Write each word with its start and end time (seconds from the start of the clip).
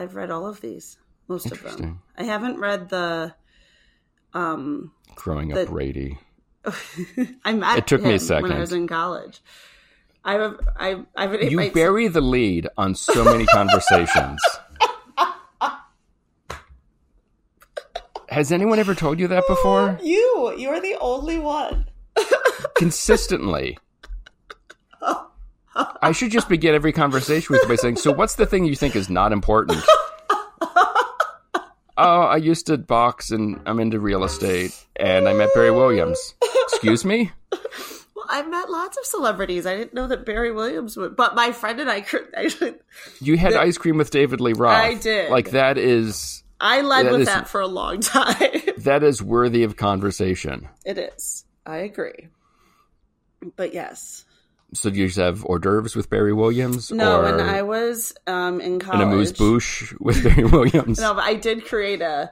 I've 0.00 0.14
read 0.14 0.30
all 0.30 0.46
of 0.46 0.60
these, 0.62 0.96
most 1.28 1.52
of 1.52 1.62
them. 1.62 2.00
I 2.16 2.22
haven't 2.24 2.58
read 2.58 2.88
the. 2.88 3.34
Um, 4.32 4.92
Growing 5.14 5.56
up 5.56 5.68
Brady. 5.68 6.18
I 7.44 7.52
met 7.52 7.78
It 7.78 7.86
took 7.86 8.02
me 8.02 8.14
a 8.14 8.18
him 8.18 8.42
when. 8.42 8.52
I 8.52 8.58
was 8.60 8.72
in 8.72 8.86
college. 8.88 9.40
I 10.24 10.34
have 10.34 10.60
I 10.78 11.04
I've 11.16 11.34
it 11.34 11.50
You 11.50 11.56
might- 11.56 11.74
bury 11.74 12.08
the 12.08 12.20
lead 12.20 12.68
on 12.78 12.94
so 12.94 13.24
many 13.24 13.44
conversations. 13.58 14.40
Has 18.28 18.52
anyone 18.52 18.78
ever 18.78 18.94
told 18.94 19.18
you 19.18 19.26
that 19.28 19.44
before? 19.48 19.98
you. 20.02 20.54
You're 20.56 20.80
the 20.80 20.96
only 21.00 21.38
one. 21.38 21.86
Consistently. 22.76 23.76
I 26.02 26.12
should 26.12 26.30
just 26.30 26.48
begin 26.48 26.74
every 26.74 26.92
conversation 26.92 27.52
with 27.52 27.62
you 27.62 27.68
by 27.68 27.76
saying, 27.76 27.96
So, 27.96 28.12
what's 28.12 28.34
the 28.36 28.46
thing 28.46 28.64
you 28.64 28.74
think 28.76 28.96
is 28.96 29.10
not 29.10 29.32
important? 29.32 29.82
oh, 31.96 32.22
I 32.22 32.36
used 32.36 32.66
to 32.66 32.78
box 32.78 33.30
and 33.30 33.60
I'm 33.66 33.80
into 33.80 34.00
real 34.00 34.24
estate 34.24 34.74
and 34.96 35.28
I 35.28 35.34
met 35.34 35.50
Barry 35.54 35.70
Williams. 35.70 36.34
Excuse 36.64 37.04
me? 37.04 37.30
Well, 37.52 38.26
I've 38.28 38.48
met 38.48 38.70
lots 38.70 38.96
of 38.98 39.04
celebrities. 39.04 39.66
I 39.66 39.76
didn't 39.76 39.94
know 39.94 40.06
that 40.08 40.24
Barry 40.24 40.52
Williams 40.52 40.96
would, 40.96 41.16
but 41.16 41.34
my 41.34 41.52
friend 41.52 41.80
and 41.80 41.90
I 41.90 42.04
actually 42.34 42.74
You 43.20 43.36
had 43.36 43.54
ice 43.54 43.76
cream 43.78 43.96
with 43.98 44.10
David 44.10 44.40
Lee 44.40 44.52
Roth. 44.54 44.76
I 44.76 44.94
did. 44.94 45.30
Like, 45.30 45.50
that 45.50 45.76
is. 45.78 46.42
I 46.60 46.82
led 46.82 47.06
That 47.06 47.12
with 47.12 47.20
is- 47.22 47.26
that 47.26 47.48
for 47.48 47.60
a 47.60 47.66
long 47.66 48.00
time. 48.00 48.36
That 48.80 49.02
is 49.02 49.22
worthy 49.22 49.62
of 49.64 49.76
conversation. 49.76 50.66
it 50.86 50.96
is. 50.96 51.44
I 51.66 51.78
agree. 51.78 52.28
But 53.56 53.74
yes. 53.74 54.24
So 54.72 54.90
do 54.90 54.98
you 54.98 55.06
just 55.06 55.18
have 55.18 55.44
hors 55.44 55.58
d'oeuvres 55.58 55.96
with 55.96 56.08
Barry 56.10 56.32
Williams? 56.32 56.90
No, 56.92 57.22
when 57.22 57.40
I 57.40 57.62
was 57.62 58.12
um, 58.26 58.60
in 58.60 58.74
an 58.74 58.80
college. 58.80 59.02
amuse 59.02 59.32
bouche 59.32 59.94
with 60.00 60.22
Barry 60.24 60.44
Williams? 60.44 61.00
No, 61.00 61.14
but 61.14 61.24
I 61.24 61.34
did 61.34 61.64
create 61.64 62.02
a. 62.02 62.30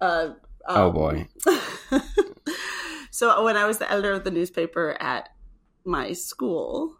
a 0.00 0.36
oh 0.68 0.88
um, 0.88 0.94
boy. 0.94 1.28
So 3.12 3.44
when 3.44 3.56
I 3.56 3.66
was 3.66 3.76
the 3.78 3.90
editor 3.90 4.12
of 4.12 4.24
the 4.24 4.30
newspaper 4.30 4.96
at 4.98 5.28
my 5.84 6.12
school, 6.12 6.96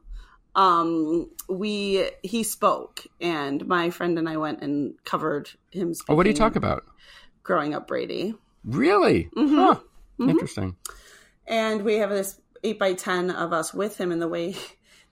um, 0.55 1.31
we 1.49 2.11
he 2.23 2.43
spoke, 2.43 3.07
and 3.23 3.67
my 3.67 3.89
friend 3.89 4.19
and 4.19 4.29
I 4.29 4.37
went 4.37 4.61
and 4.61 4.95
covered 5.05 5.49
him. 5.71 5.95
Speaking 5.95 6.13
Oh, 6.13 6.17
what 6.17 6.25
do 6.25 6.29
you 6.31 6.37
talk 6.37 6.57
about? 6.57 6.85
Growing 7.43 7.75
up 7.75 7.87
Brady, 7.89 8.35
Really? 8.65 9.31
Mm-hmm. 9.35 9.57
Huh. 9.57 9.81
Interesting. 10.19 10.77
and 11.47 11.83
we 11.83 11.95
have 11.95 12.11
this 12.11 12.39
eight 12.65 12.79
by 12.79 12.93
ten 12.93 13.31
of 13.31 13.55
us 13.55 13.73
with 13.73 13.97
him 13.97 14.13
in 14.13 14.19
the 14.19 14.29
way 14.29 14.57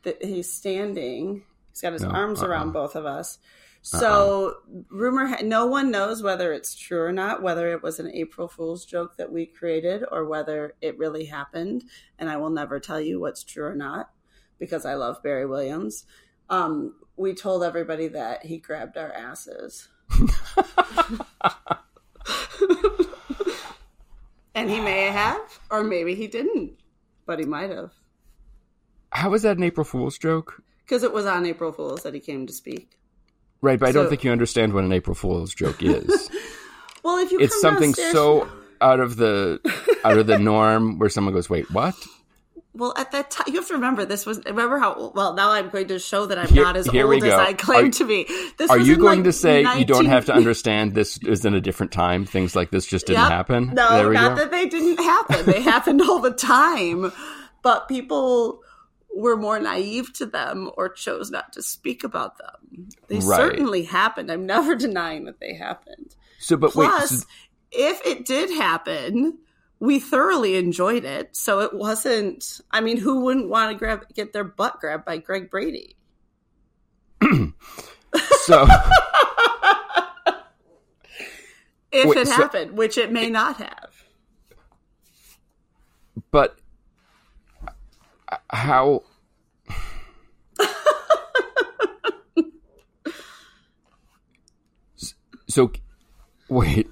that 0.09 0.25
he's 0.25 0.53
standing. 0.53 1.43
He's 1.71 1.83
got 1.83 1.93
his 1.93 2.03
No, 2.03 2.09
arms 2.09 2.41
uh-uh. 2.41 2.49
around 2.49 2.73
both 2.73 2.97
of 2.97 3.05
us. 3.05 3.39
So 3.83 4.57
rumor, 4.91 5.27
ha- 5.27 5.43
no 5.43 5.67
one 5.67 5.91
knows 5.91 6.23
whether 6.23 6.53
it's 6.53 6.75
true 6.75 7.01
or 7.03 7.13
not, 7.13 7.43
whether 7.43 7.71
it 7.71 7.83
was 7.83 8.01
an 8.01 8.11
April 8.13 8.49
Fool's 8.49 8.85
joke 8.85 9.17
that 9.17 9.33
we 9.33 9.47
created 9.47 10.05
or 10.11 10.27
whether 10.27 10.75
it 10.83 10.99
really 10.99 11.27
happened. 11.27 11.85
And 12.19 12.29
I 12.29 12.37
will 12.39 12.51
never 12.51 12.81
tell 12.81 13.01
you 13.01 13.21
what's 13.21 13.45
true 13.45 13.65
or 13.65 13.75
not 13.75 14.11
because 14.59 14.85
I 14.85 14.95
love 14.95 15.23
Barry 15.23 15.47
Williams. 15.47 16.05
Um, 16.51 16.97
we 17.17 17.35
told 17.35 17.63
everybody 17.63 18.09
that 18.09 18.45
he 18.45 18.59
grabbed 18.59 18.97
our 18.99 19.13
asses. 19.13 19.89
and 24.55 24.69
he 24.69 24.81
may 24.81 25.05
have, 25.07 25.61
or 25.71 25.85
maybe 25.85 26.15
he 26.15 26.27
didn't, 26.27 26.73
but 27.27 27.39
he 27.39 27.45
might 27.45 27.71
have. 27.71 27.93
How 29.11 29.33
is 29.35 29.43
that 29.43 29.57
an 29.57 29.63
April 29.63 29.85
Fool's 29.85 30.19
joke? 30.19 30.63
Because 30.85 31.03
it 31.03 31.13
was 31.13 31.27
on 31.27 31.45
April 31.47 31.73
Fool's 31.73 32.03
that 32.03 32.15
he 32.15 32.21
came 32.21 32.47
to 32.47 32.53
speak. 32.53 32.91
Right, 33.61 33.79
but 33.79 33.89
I 33.89 33.93
don't 33.93 34.09
think 34.09 34.23
you 34.25 34.31
understand 34.31 34.73
what 34.73 34.85
an 34.85 34.93
April 34.93 35.15
Fool's 35.15 35.55
joke 35.55 35.83
is. 35.83 36.31
Well, 37.05 37.19
if 37.19 37.31
you 37.31 37.39
it's 37.39 37.59
something 37.61 37.91
downstairs- 37.93 38.13
so 38.13 38.49
out 38.81 38.99
of 39.01 39.17
the 39.17 39.61
out 40.05 40.19
of 40.19 40.27
the 40.27 40.39
norm 40.51 40.99
where 40.99 41.09
someone 41.09 41.33
goes, 41.33 41.49
"Wait, 41.49 41.71
what?" 41.71 41.95
Well, 42.75 42.93
at 42.99 43.13
that 43.13 43.31
time, 43.31 43.47
you 43.47 43.55
have 43.55 43.69
to 43.69 43.75
remember 43.75 44.05
this 44.05 44.27
was. 44.27 44.45
Remember 44.45 44.79
how? 44.79 45.13
Well, 45.15 45.33
now 45.35 45.53
I'm 45.53 45.69
going 45.71 45.89
to 45.89 46.01
show 46.01 46.27
that 46.27 46.39
I'm 46.39 46.49
Here- 46.49 46.65
not 46.65 46.77
as 46.77 46.89
old 46.89 47.23
as. 47.25 47.33
I 47.33 47.53
claim 47.55 47.87
Are- 47.87 47.91
to 47.93 48.05
be. 48.05 48.25
This 48.59 48.69
Are 48.71 48.79
was 48.79 48.87
you 48.89 48.97
going 48.97 49.19
like, 49.21 49.25
to 49.25 49.33
say 49.33 49.65
you 49.79 49.85
don't 49.87 50.07
have 50.07 50.27
to 50.27 50.35
understand 50.35 50.95
this 50.95 51.19
is 51.19 51.45
in 51.45 51.55
a 51.55 51.61
different 51.61 51.93
time? 51.93 52.27
Things 52.27 52.55
like 52.57 52.71
this 52.73 52.85
just 52.85 53.07
didn't 53.07 53.23
Yep. 53.23 53.31
happen. 53.31 53.67
No, 53.75 54.11
not 54.11 54.31
go. 54.37 54.43
that 54.43 54.51
they 54.51 54.67
didn't 54.67 54.99
happen. 55.03 55.47
They 55.47 55.63
happened 55.63 56.03
all 56.03 56.19
the 56.19 56.33
time, 56.33 57.11
but 57.63 57.89
people 57.89 58.61
were 59.19 59.37
more 59.37 59.59
naive 59.59 60.13
to 60.15 60.27
them 60.27 60.71
or 60.77 60.89
chose 60.89 61.31
not 61.31 61.53
to 61.55 61.63
speak 61.63 62.05
about 62.05 62.39
them. 62.39 62.89
They 63.09 63.17
Right. 63.17 63.37
certainly 63.37 63.83
happened. 63.85 64.31
I'm 64.31 64.47
never 64.47 64.75
denying 64.87 65.25
that 65.25 65.41
they 65.41 65.55
happened. 65.55 66.15
so, 66.39 66.57
but 66.57 66.71
Plus, 66.73 67.11
wait, 67.11 67.19
so- 67.21 67.27
if 67.71 68.07
it 68.07 68.25
did 68.25 68.51
happen, 68.51 69.39
we 69.81 69.99
thoroughly 70.01 70.57
enjoyed 70.57 71.05
it. 71.05 71.37
So 71.37 71.61
it 71.61 71.75
wasn't. 71.75 72.61
I 72.71 72.81
mean, 72.81 72.97
who 72.97 73.21
wouldn't 73.25 73.49
want 73.51 73.71
to 73.73 73.79
grab 73.79 74.07
get 74.15 74.33
their 74.33 74.45
butt 74.45 74.81
grabbed 74.81 75.05
by 75.05 75.19
Greg 75.19 75.51
Brady? 75.51 75.97
so 78.45 78.67
If 81.91 82.07
Wait, 82.09 82.19
it 82.19 82.27
so- 82.29 82.35
happened, 82.35 82.73
which 82.77 82.99
it 82.99 83.11
may 83.13 83.31
not 83.31 83.57
have. 83.57 84.05
but 86.31 86.59
uh, 88.31 88.37
how 88.51 89.03
so 95.49 95.73
wait 96.49 96.89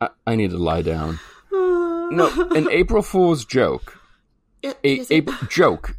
I, 0.00 0.08
I 0.26 0.36
need 0.36 0.50
to 0.50 0.58
lie 0.58 0.82
down 0.82 1.18
no 1.52 2.30
an 2.54 2.68
april 2.70 3.02
fool's 3.02 3.44
joke 3.44 3.98
It- 4.62 4.78
a, 5.10 5.18
a 5.18 5.22
joke 5.48 5.96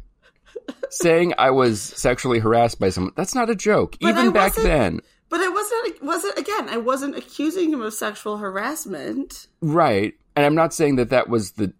saying 0.90 1.34
i 1.38 1.50
was 1.50 1.80
sexually 1.82 2.38
harassed 2.38 2.78
by 2.80 2.90
someone 2.90 3.12
that's 3.16 3.34
not 3.34 3.50
a 3.50 3.54
joke 3.54 3.96
But 4.00 4.10
even 4.10 4.28
I 4.28 4.30
back 4.30 4.54
then 4.54 5.00
but 5.30 5.40
I 5.40 5.48
wasn't. 5.50 6.02
Wasn't 6.02 6.38
again. 6.38 6.70
I 6.70 6.78
wasn't 6.78 7.14
accusing 7.14 7.70
him 7.70 7.82
of 7.82 7.92
sexual 7.92 8.38
harassment. 8.38 9.48
right 9.60 10.14
and 10.34 10.46
i'm 10.46 10.54
not 10.54 10.72
saying 10.72 10.96
that 10.96 11.10
that 11.10 11.28
was 11.28 11.52
the 11.52 11.72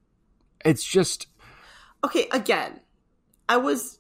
it's 0.65 0.85
just 0.85 1.27
Okay, 2.05 2.29
again, 2.31 2.79
I 3.49 3.57
was. 3.57 3.98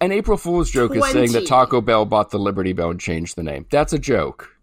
An 0.00 0.12
April 0.12 0.36
Fool's 0.36 0.70
joke 0.70 0.94
is 0.94 1.04
saying 1.10 1.32
that 1.32 1.46
Taco 1.46 1.80
Bell 1.80 2.04
bought 2.04 2.30
the 2.30 2.38
Liberty 2.38 2.72
Bell 2.72 2.90
and 2.90 3.00
changed 3.00 3.36
the 3.36 3.42
name. 3.42 3.66
That's 3.70 3.92
a 3.92 3.98
joke. 3.98 4.56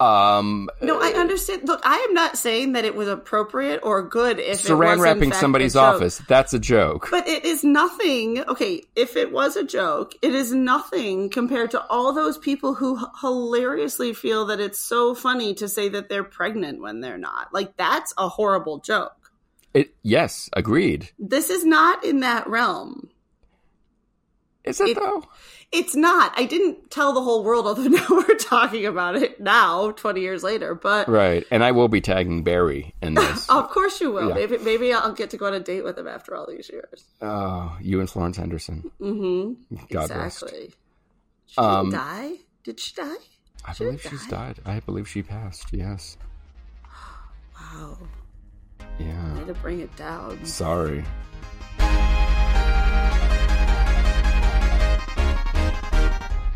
Um, 0.00 0.68
No, 0.82 1.00
I 1.00 1.10
understand. 1.10 1.66
Look, 1.66 1.80
I 1.84 1.96
am 2.08 2.14
not 2.14 2.36
saying 2.36 2.72
that 2.72 2.84
it 2.84 2.94
was 2.94 3.08
appropriate 3.08 3.80
or 3.82 4.02
good 4.02 4.38
if 4.38 4.64
it 4.64 4.68
saran 4.68 5.00
wrapping 5.00 5.32
somebody's 5.32 5.76
office. 5.76 6.20
That's 6.28 6.52
a 6.52 6.58
joke. 6.58 7.08
But 7.10 7.28
it 7.28 7.44
is 7.44 7.64
nothing. 7.64 8.40
Okay, 8.40 8.82
if 8.96 9.16
it 9.16 9.32
was 9.32 9.56
a 9.56 9.64
joke, 9.64 10.14
it 10.20 10.34
is 10.34 10.52
nothing 10.52 11.30
compared 11.30 11.70
to 11.70 11.82
all 11.86 12.12
those 12.12 12.36
people 12.36 12.74
who 12.74 12.98
hilariously 13.20 14.12
feel 14.12 14.46
that 14.46 14.60
it's 14.60 14.80
so 14.80 15.14
funny 15.14 15.54
to 15.54 15.68
say 15.68 15.88
that 15.90 16.08
they're 16.08 16.24
pregnant 16.24 16.80
when 16.80 17.00
they're 17.00 17.16
not. 17.16 17.54
Like, 17.54 17.76
that's 17.76 18.12
a 18.18 18.28
horrible 18.28 18.80
joke. 18.80 19.32
It, 19.72 19.94
yes, 20.02 20.50
agreed. 20.52 21.10
This 21.18 21.50
is 21.50 21.64
not 21.64 22.04
in 22.04 22.20
that 22.20 22.48
realm. 22.48 23.10
Is 24.64 24.80
it, 24.80 24.88
It- 24.90 24.96
though? 24.96 25.22
It's 25.72 25.96
not. 25.96 26.32
I 26.36 26.44
didn't 26.44 26.90
tell 26.90 27.12
the 27.12 27.20
whole 27.22 27.42
world, 27.42 27.66
although 27.68 27.82
now 27.88 28.06
we're 28.08 28.36
talking 28.36 28.86
about 28.86 29.16
it 29.16 29.40
now, 29.40 29.90
20 29.90 30.20
years 30.20 30.42
later. 30.44 30.74
But 30.74 31.08
Right. 31.08 31.44
And 31.50 31.64
I 31.64 31.72
will 31.72 31.88
be 31.88 32.00
tagging 32.00 32.44
Barry 32.44 32.94
in 33.02 33.14
this. 33.14 33.48
of 33.50 33.70
course 33.70 34.00
you 34.00 34.12
will. 34.12 34.28
Yeah. 34.28 34.34
Maybe, 34.34 34.58
maybe 34.58 34.92
I'll 34.92 35.12
get 35.12 35.30
to 35.30 35.36
go 35.36 35.46
on 35.46 35.54
a 35.54 35.60
date 35.60 35.82
with 35.82 35.98
him 35.98 36.06
after 36.06 36.36
all 36.36 36.46
these 36.46 36.70
years. 36.70 37.04
oh, 37.22 37.76
you 37.80 37.98
and 38.00 38.08
Florence 38.08 38.36
Henderson. 38.36 38.90
Mm-hmm. 39.00 39.74
God 39.92 40.10
rest. 40.10 40.42
exactly. 40.44 40.74
She 41.46 41.58
Um, 41.58 41.90
die? 41.90 42.32
Did 42.62 42.78
she 42.80 42.94
die? 42.94 43.16
I 43.66 43.72
She 43.72 43.84
believe 43.84 44.02
she's 44.02 44.26
died. 44.28 44.60
I 44.64 44.78
believe 44.80 45.08
she 45.08 45.22
passed. 45.22 45.72
Yes. 45.72 46.16
Wow. 47.54 47.98
Yeah. 48.98 49.34
Way 49.38 49.44
to 49.46 49.54
bring 49.54 49.80
it 49.80 49.94
down. 49.96 50.44
Sorry. 50.44 51.04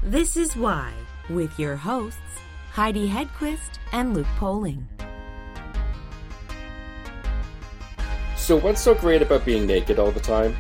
This 0.09 0.39
is 0.39 0.57
Why, 0.57 0.91
with 1.29 1.59
your 1.59 1.77
hosts, 1.77 2.41
Heidi 2.71 3.07
Hedquist 3.07 3.77
and 3.93 4.15
Luke 4.15 4.27
Poling. 4.39 4.89
So, 8.35 8.57
what's 8.57 8.81
so 8.81 8.95
great 8.95 9.21
about 9.21 9.45
being 9.45 9.67
naked 9.67 9.99
all 9.99 10.11
the 10.11 10.21
time? 10.21 10.57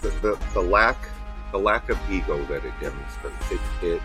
the, 0.00 0.08
the, 0.22 0.38
the 0.54 0.62
lack 0.62 0.96
the 1.52 1.58
lack 1.58 1.90
of 1.90 1.98
ego 2.10 2.42
that 2.44 2.64
it 2.64 2.72
demonstrates. 2.80 3.52
It, 3.52 3.60
it 3.82 4.02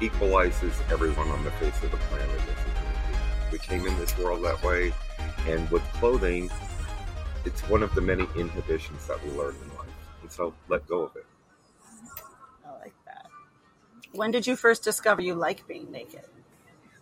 equalizes 0.00 0.74
everyone 0.90 1.28
on 1.28 1.44
the 1.44 1.52
face 1.52 1.80
of 1.84 1.92
the 1.92 1.98
planet 1.98 2.28
as 2.28 2.40
a 2.40 2.54
human 2.54 2.82
being. 3.06 3.52
We 3.52 3.58
came 3.60 3.86
in 3.86 3.96
this 4.00 4.18
world 4.18 4.44
that 4.44 4.60
way, 4.64 4.92
and 5.46 5.70
with 5.70 5.84
clothing, 5.92 6.50
it's 7.44 7.60
one 7.68 7.84
of 7.84 7.94
the 7.94 8.00
many 8.00 8.26
inhibitions 8.34 9.06
that 9.06 9.24
we 9.24 9.30
learn 9.30 9.54
in 9.54 9.78
life. 9.78 9.86
And 10.22 10.32
so 10.32 10.52
let 10.68 10.88
go 10.88 11.02
of 11.02 11.14
it. 11.14 11.24
When 14.12 14.30
did 14.30 14.46
you 14.46 14.56
first 14.56 14.84
discover 14.84 15.22
you 15.22 15.34
like 15.34 15.66
being 15.66 15.90
naked? 15.90 16.22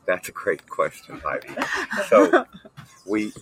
That's 0.06 0.28
a 0.28 0.32
great 0.32 0.68
question, 0.68 1.20
Heidi. 1.24 1.48
So 2.08 2.46
we, 3.06 3.32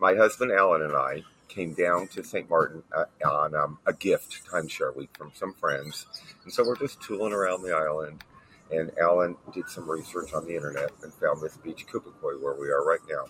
my 0.00 0.14
husband 0.14 0.52
Alan 0.52 0.82
and 0.82 0.94
I, 0.94 1.24
came 1.48 1.72
down 1.72 2.06
to 2.08 2.22
St. 2.22 2.48
Martin 2.48 2.82
uh, 2.94 3.04
on 3.26 3.54
um, 3.54 3.78
a 3.86 3.92
gift 3.92 4.46
timeshare 4.46 4.94
week 4.94 5.08
from 5.16 5.32
some 5.34 5.54
friends, 5.54 6.06
and 6.44 6.52
so 6.52 6.62
we're 6.64 6.76
just 6.76 7.00
tooling 7.00 7.32
around 7.32 7.62
the 7.62 7.74
island. 7.74 8.22
And 8.70 8.92
Alan 9.00 9.34
did 9.54 9.68
some 9.68 9.90
research 9.90 10.34
on 10.34 10.46
the 10.46 10.54
internet 10.54 10.90
and 11.02 11.12
found 11.14 11.40
this 11.40 11.56
beach, 11.56 11.86
Cupecoy, 11.86 12.40
where 12.40 12.54
we 12.54 12.68
are 12.68 12.84
right 12.84 13.00
now. 13.08 13.24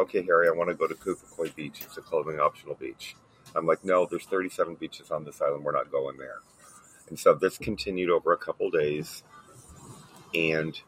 Okay, 0.00 0.22
Harry, 0.22 0.48
I 0.48 0.50
want 0.50 0.68
to 0.68 0.74
go 0.74 0.88
to 0.88 0.94
Cupecoy 0.94 1.54
Beach. 1.54 1.80
It's 1.82 1.96
a 1.96 2.00
clothing 2.00 2.40
optional 2.40 2.74
beach. 2.74 3.14
I'm 3.54 3.66
like, 3.66 3.84
no, 3.84 4.04
there's 4.04 4.26
37 4.26 4.74
beaches 4.74 5.12
on 5.12 5.24
this 5.24 5.40
island. 5.40 5.62
We're 5.62 5.72
not 5.72 5.92
going 5.92 6.18
there. 6.18 6.40
And 7.12 7.18
so 7.18 7.34
this 7.34 7.58
continued 7.58 8.08
over 8.08 8.32
a 8.32 8.38
couple 8.38 8.70
days. 8.70 9.22
And 10.34 10.80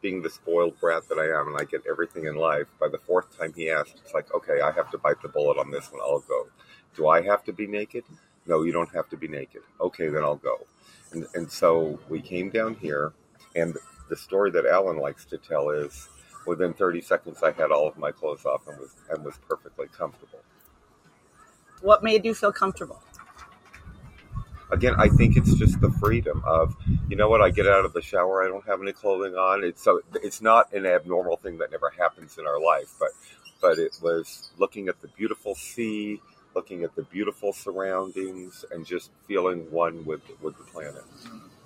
being 0.00 0.20
the 0.20 0.28
spoiled 0.28 0.80
brat 0.80 1.08
that 1.08 1.20
I 1.20 1.40
am, 1.40 1.46
and 1.46 1.56
I 1.56 1.62
get 1.62 1.82
everything 1.88 2.26
in 2.26 2.34
life, 2.34 2.66
by 2.80 2.88
the 2.88 2.98
fourth 2.98 3.38
time 3.38 3.52
he 3.54 3.70
asked, 3.70 3.94
it's 4.04 4.12
like, 4.12 4.34
okay, 4.34 4.60
I 4.60 4.72
have 4.72 4.90
to 4.90 4.98
bite 4.98 5.22
the 5.22 5.28
bullet 5.28 5.58
on 5.58 5.70
this 5.70 5.92
one. 5.92 6.00
I'll 6.00 6.18
go. 6.18 6.48
Do 6.96 7.06
I 7.06 7.22
have 7.22 7.44
to 7.44 7.52
be 7.52 7.68
naked? 7.68 8.02
No, 8.44 8.64
you 8.64 8.72
don't 8.72 8.92
have 8.92 9.08
to 9.10 9.16
be 9.16 9.28
naked. 9.28 9.62
Okay, 9.80 10.08
then 10.08 10.24
I'll 10.24 10.34
go. 10.34 10.66
And, 11.12 11.26
and 11.34 11.48
so 11.48 12.00
we 12.08 12.20
came 12.20 12.50
down 12.50 12.74
here, 12.74 13.12
and 13.54 13.76
the 14.10 14.16
story 14.16 14.50
that 14.50 14.66
Alan 14.66 14.96
likes 14.96 15.24
to 15.26 15.38
tell 15.38 15.70
is 15.70 16.08
within 16.44 16.74
30 16.74 17.02
seconds, 17.02 17.40
I 17.40 17.52
had 17.52 17.70
all 17.70 17.86
of 17.86 17.96
my 17.96 18.10
clothes 18.10 18.44
off 18.44 18.66
and 18.66 18.80
was, 18.80 18.96
and 19.10 19.24
was 19.24 19.38
perfectly 19.48 19.86
comfortable. 19.96 20.40
What 21.82 22.02
made 22.02 22.24
you 22.24 22.34
feel 22.34 22.50
comfortable? 22.50 23.00
Again, 24.72 24.94
I 24.98 25.08
think 25.08 25.36
it's 25.36 25.54
just 25.54 25.80
the 25.80 25.90
freedom 25.90 26.42
of, 26.46 26.74
you 27.08 27.16
know 27.16 27.28
what, 27.28 27.42
I 27.42 27.50
get 27.50 27.66
out 27.68 27.84
of 27.84 27.92
the 27.92 28.02
shower, 28.02 28.42
I 28.42 28.48
don't 28.48 28.66
have 28.66 28.80
any 28.80 28.92
clothing 28.92 29.34
on. 29.34 29.62
It's 29.62 29.82
so 29.82 30.00
it's 30.14 30.40
not 30.40 30.72
an 30.72 30.86
abnormal 30.86 31.36
thing 31.36 31.58
that 31.58 31.70
never 31.70 31.90
happens 31.90 32.38
in 32.38 32.46
our 32.46 32.60
life, 32.60 32.94
but 32.98 33.10
but 33.60 33.78
it 33.78 33.98
was 34.02 34.50
looking 34.58 34.88
at 34.88 35.00
the 35.02 35.08
beautiful 35.08 35.54
sea, 35.54 36.20
looking 36.54 36.82
at 36.82 36.96
the 36.96 37.02
beautiful 37.02 37.52
surroundings, 37.52 38.64
and 38.72 38.84
just 38.84 39.10
feeling 39.28 39.70
one 39.70 40.04
with 40.04 40.22
with 40.40 40.56
the 40.56 40.64
planet. 40.64 41.04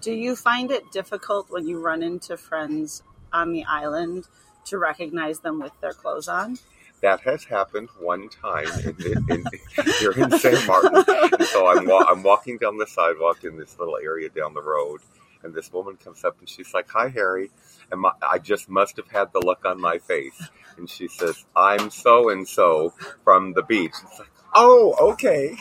Do 0.02 0.12
you 0.12 0.36
find 0.36 0.70
it 0.70 0.92
difficult 0.92 1.50
when 1.50 1.66
you 1.66 1.80
run 1.80 2.02
into 2.02 2.36
friends 2.36 3.02
on 3.32 3.52
the 3.52 3.64
island 3.64 4.28
to 4.66 4.78
recognize 4.78 5.40
them 5.40 5.60
with 5.60 5.72
their 5.80 5.92
clothes 5.92 6.28
on? 6.28 6.58
That 7.02 7.20
has 7.22 7.44
happened 7.44 7.90
one 8.00 8.28
time 8.30 8.78
in, 8.84 8.96
in, 9.04 9.20
in, 9.28 9.50
here 9.98 10.12
in 10.12 10.32
St. 10.32 10.64
Martin. 10.64 11.04
So 11.42 11.68
I'm, 11.68 11.86
wa- 11.86 12.04
I'm 12.08 12.22
walking 12.22 12.58
down 12.58 12.78
the 12.78 12.86
sidewalk 12.88 13.44
in 13.44 13.58
this 13.58 13.78
little 13.78 13.98
area 14.02 14.28
down 14.30 14.54
the 14.54 14.62
road, 14.62 15.00
and 15.44 15.54
this 15.54 15.72
woman 15.72 15.96
comes 15.96 16.24
up 16.24 16.38
and 16.40 16.48
she's 16.48 16.74
like, 16.74 16.88
"Hi, 16.90 17.08
Harry," 17.08 17.50
and 17.92 18.00
my, 18.02 18.12
I 18.22 18.38
just 18.38 18.68
must 18.68 18.96
have 18.98 19.08
had 19.08 19.32
the 19.32 19.40
look 19.40 19.64
on 19.66 19.80
my 19.80 19.98
face, 19.98 20.50
and 20.78 20.90
she 20.90 21.08
says, 21.08 21.44
"I'm 21.56 21.90
so 21.90 22.30
and 22.30 22.48
so 22.48 22.94
from 23.24 23.54
the 23.54 23.62
beach." 23.62 23.92
It's 24.04 24.18
like, 24.20 24.30
"Oh, 24.54 24.96
okay." 25.12 25.56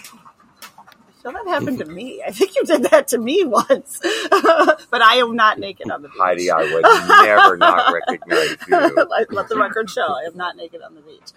So 1.25 1.31
that 1.31 1.47
happened 1.47 1.79
to 1.79 1.85
me. 1.85 2.21
I 2.23 2.29
think 2.29 2.55
you 2.55 2.63
did 2.65 2.83
that 2.83 3.07
to 3.07 3.17
me 3.17 3.43
once, 3.43 3.99
but 4.29 5.01
I 5.01 5.15
am 5.15 5.35
not 5.35 5.57
naked 5.57 5.89
on 5.89 6.03
the 6.03 6.09
beach. 6.09 6.17
Heidi, 6.19 6.51
I 6.51 6.71
would 6.71 6.83
never 7.25 7.57
not 7.57 7.91
recognize 7.91 8.55
you. 8.67 9.07
Let 9.31 9.49
the 9.49 9.57
record 9.57 9.89
show 9.89 10.03
I 10.03 10.27
am 10.27 10.37
not 10.37 10.55
naked 10.55 10.83
on 10.83 10.93
the 10.93 11.01
beach. 11.01 11.31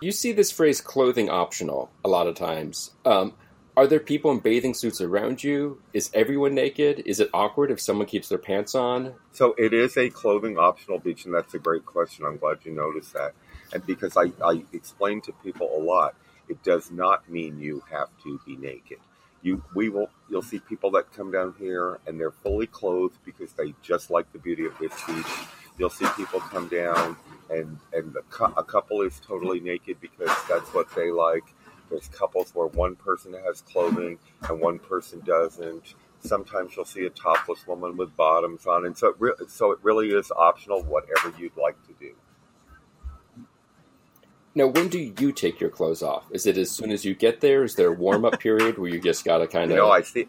You 0.00 0.10
see 0.10 0.32
this 0.32 0.50
phrase 0.50 0.80
"clothing 0.80 1.28
optional" 1.28 1.90
a 2.02 2.08
lot 2.08 2.28
of 2.28 2.34
times. 2.34 2.92
Um, 3.04 3.34
are 3.76 3.86
there 3.86 4.00
people 4.00 4.30
in 4.30 4.38
bathing 4.38 4.72
suits 4.72 5.02
around 5.02 5.44
you? 5.44 5.82
Is 5.92 6.10
everyone 6.14 6.54
naked? 6.54 7.02
Is 7.04 7.20
it 7.20 7.28
awkward 7.34 7.70
if 7.70 7.78
someone 7.78 8.06
keeps 8.06 8.30
their 8.30 8.38
pants 8.38 8.74
on? 8.74 9.16
So 9.32 9.54
it 9.58 9.74
is 9.74 9.98
a 9.98 10.08
clothing 10.08 10.56
optional 10.56 10.98
beach, 10.98 11.26
and 11.26 11.34
that's 11.34 11.52
a 11.52 11.58
great 11.58 11.84
question. 11.84 12.24
I'm 12.24 12.38
glad 12.38 12.60
you 12.64 12.72
noticed 12.72 13.12
that. 13.12 13.34
And 13.74 13.84
because 13.84 14.16
I, 14.16 14.32
I 14.42 14.64
explain 14.72 15.20
to 15.22 15.32
people 15.44 15.68
a 15.76 15.78
lot, 15.78 16.14
it 16.48 16.62
does 16.62 16.90
not 16.90 17.28
mean 17.28 17.60
you 17.60 17.82
have 17.90 18.08
to 18.22 18.40
be 18.46 18.56
naked 18.56 18.96
you 19.42 19.62
we 19.74 19.88
will 19.88 20.10
you'll 20.28 20.42
see 20.42 20.58
people 20.58 20.90
that 20.92 21.12
come 21.12 21.30
down 21.30 21.54
here 21.58 21.98
and 22.06 22.20
they're 22.20 22.30
fully 22.30 22.66
clothed 22.66 23.18
because 23.24 23.52
they 23.52 23.74
just 23.82 24.10
like 24.10 24.30
the 24.32 24.38
beauty 24.38 24.66
of 24.66 24.76
this 24.78 24.92
beach. 25.06 25.26
You'll 25.78 25.90
see 25.90 26.06
people 26.16 26.40
come 26.40 26.68
down 26.68 27.16
and 27.48 27.78
and 27.92 28.16
a 28.56 28.64
couple 28.64 29.02
is 29.02 29.20
totally 29.26 29.60
naked 29.60 30.00
because 30.00 30.30
that's 30.48 30.72
what 30.74 30.94
they 30.94 31.10
like. 31.10 31.44
There's 31.90 32.08
couples 32.08 32.54
where 32.54 32.68
one 32.68 32.96
person 32.96 33.34
has 33.46 33.62
clothing 33.62 34.18
and 34.48 34.60
one 34.60 34.78
person 34.78 35.20
doesn't. 35.24 35.94
Sometimes 36.20 36.76
you'll 36.76 36.84
see 36.84 37.06
a 37.06 37.10
topless 37.10 37.66
woman 37.66 37.96
with 37.96 38.14
bottoms 38.14 38.66
on, 38.66 38.84
and 38.84 38.96
so 38.96 39.08
it 39.08 39.16
re- 39.18 39.32
so 39.48 39.72
it 39.72 39.78
really 39.82 40.10
is 40.10 40.30
optional, 40.30 40.82
whatever 40.82 41.32
you'd 41.38 41.56
like 41.56 41.76
to 41.86 41.94
do. 41.98 42.12
Now, 44.54 44.66
when 44.66 44.88
do 44.88 44.98
you 44.98 45.32
take 45.32 45.60
your 45.60 45.70
clothes 45.70 46.02
off? 46.02 46.24
Is 46.32 46.46
it 46.46 46.58
as 46.58 46.70
soon 46.70 46.90
as 46.90 47.04
you 47.04 47.14
get 47.14 47.40
there? 47.40 47.62
Is 47.62 47.76
there 47.76 47.88
a 47.88 47.92
warm 47.92 48.24
up 48.24 48.40
period 48.40 48.78
where 48.78 48.90
you 48.90 49.00
just 49.00 49.24
gotta 49.24 49.46
kind 49.46 49.70
of? 49.70 49.76
No, 49.76 49.90
I 49.90 50.02
see. 50.02 50.26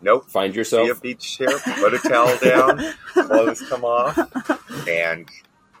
Nope. 0.00 0.30
Find 0.30 0.54
yourself. 0.54 0.86
See 0.86 0.92
a 0.92 0.94
beach 0.94 1.36
chair, 1.38 1.58
put 1.58 1.92
a 1.92 1.98
towel 1.98 2.36
down, 2.42 2.94
clothes 3.12 3.62
come 3.68 3.84
off, 3.84 4.16
and 4.88 5.28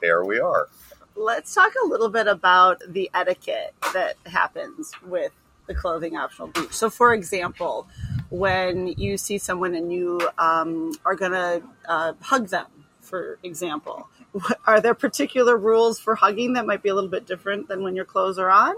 there 0.00 0.24
we 0.24 0.40
are. 0.40 0.68
Let's 1.14 1.54
talk 1.54 1.72
a 1.82 1.86
little 1.86 2.08
bit 2.08 2.26
about 2.26 2.82
the 2.86 3.10
etiquette 3.14 3.74
that 3.92 4.16
happens 4.26 4.92
with 5.06 5.32
the 5.66 5.74
clothing 5.74 6.16
optional 6.16 6.48
beach. 6.48 6.72
So, 6.72 6.90
for 6.90 7.12
example, 7.14 7.88
when 8.30 8.88
you 8.88 9.16
see 9.18 9.38
someone 9.38 9.74
and 9.74 9.92
you 9.92 10.20
um, 10.38 10.92
are 11.04 11.14
going 11.14 11.32
to 11.32 11.62
uh, 11.88 12.12
hug 12.20 12.48
them, 12.48 12.66
for 13.00 13.38
example, 13.42 14.08
are 14.66 14.80
there 14.80 14.94
particular 14.94 15.56
rules 15.56 15.98
for 15.98 16.14
hugging 16.14 16.54
that 16.54 16.66
might 16.66 16.82
be 16.82 16.88
a 16.88 16.94
little 16.94 17.10
bit 17.10 17.26
different 17.26 17.68
than 17.68 17.82
when 17.82 17.96
your 17.96 18.04
clothes 18.04 18.38
are 18.38 18.50
on? 18.50 18.74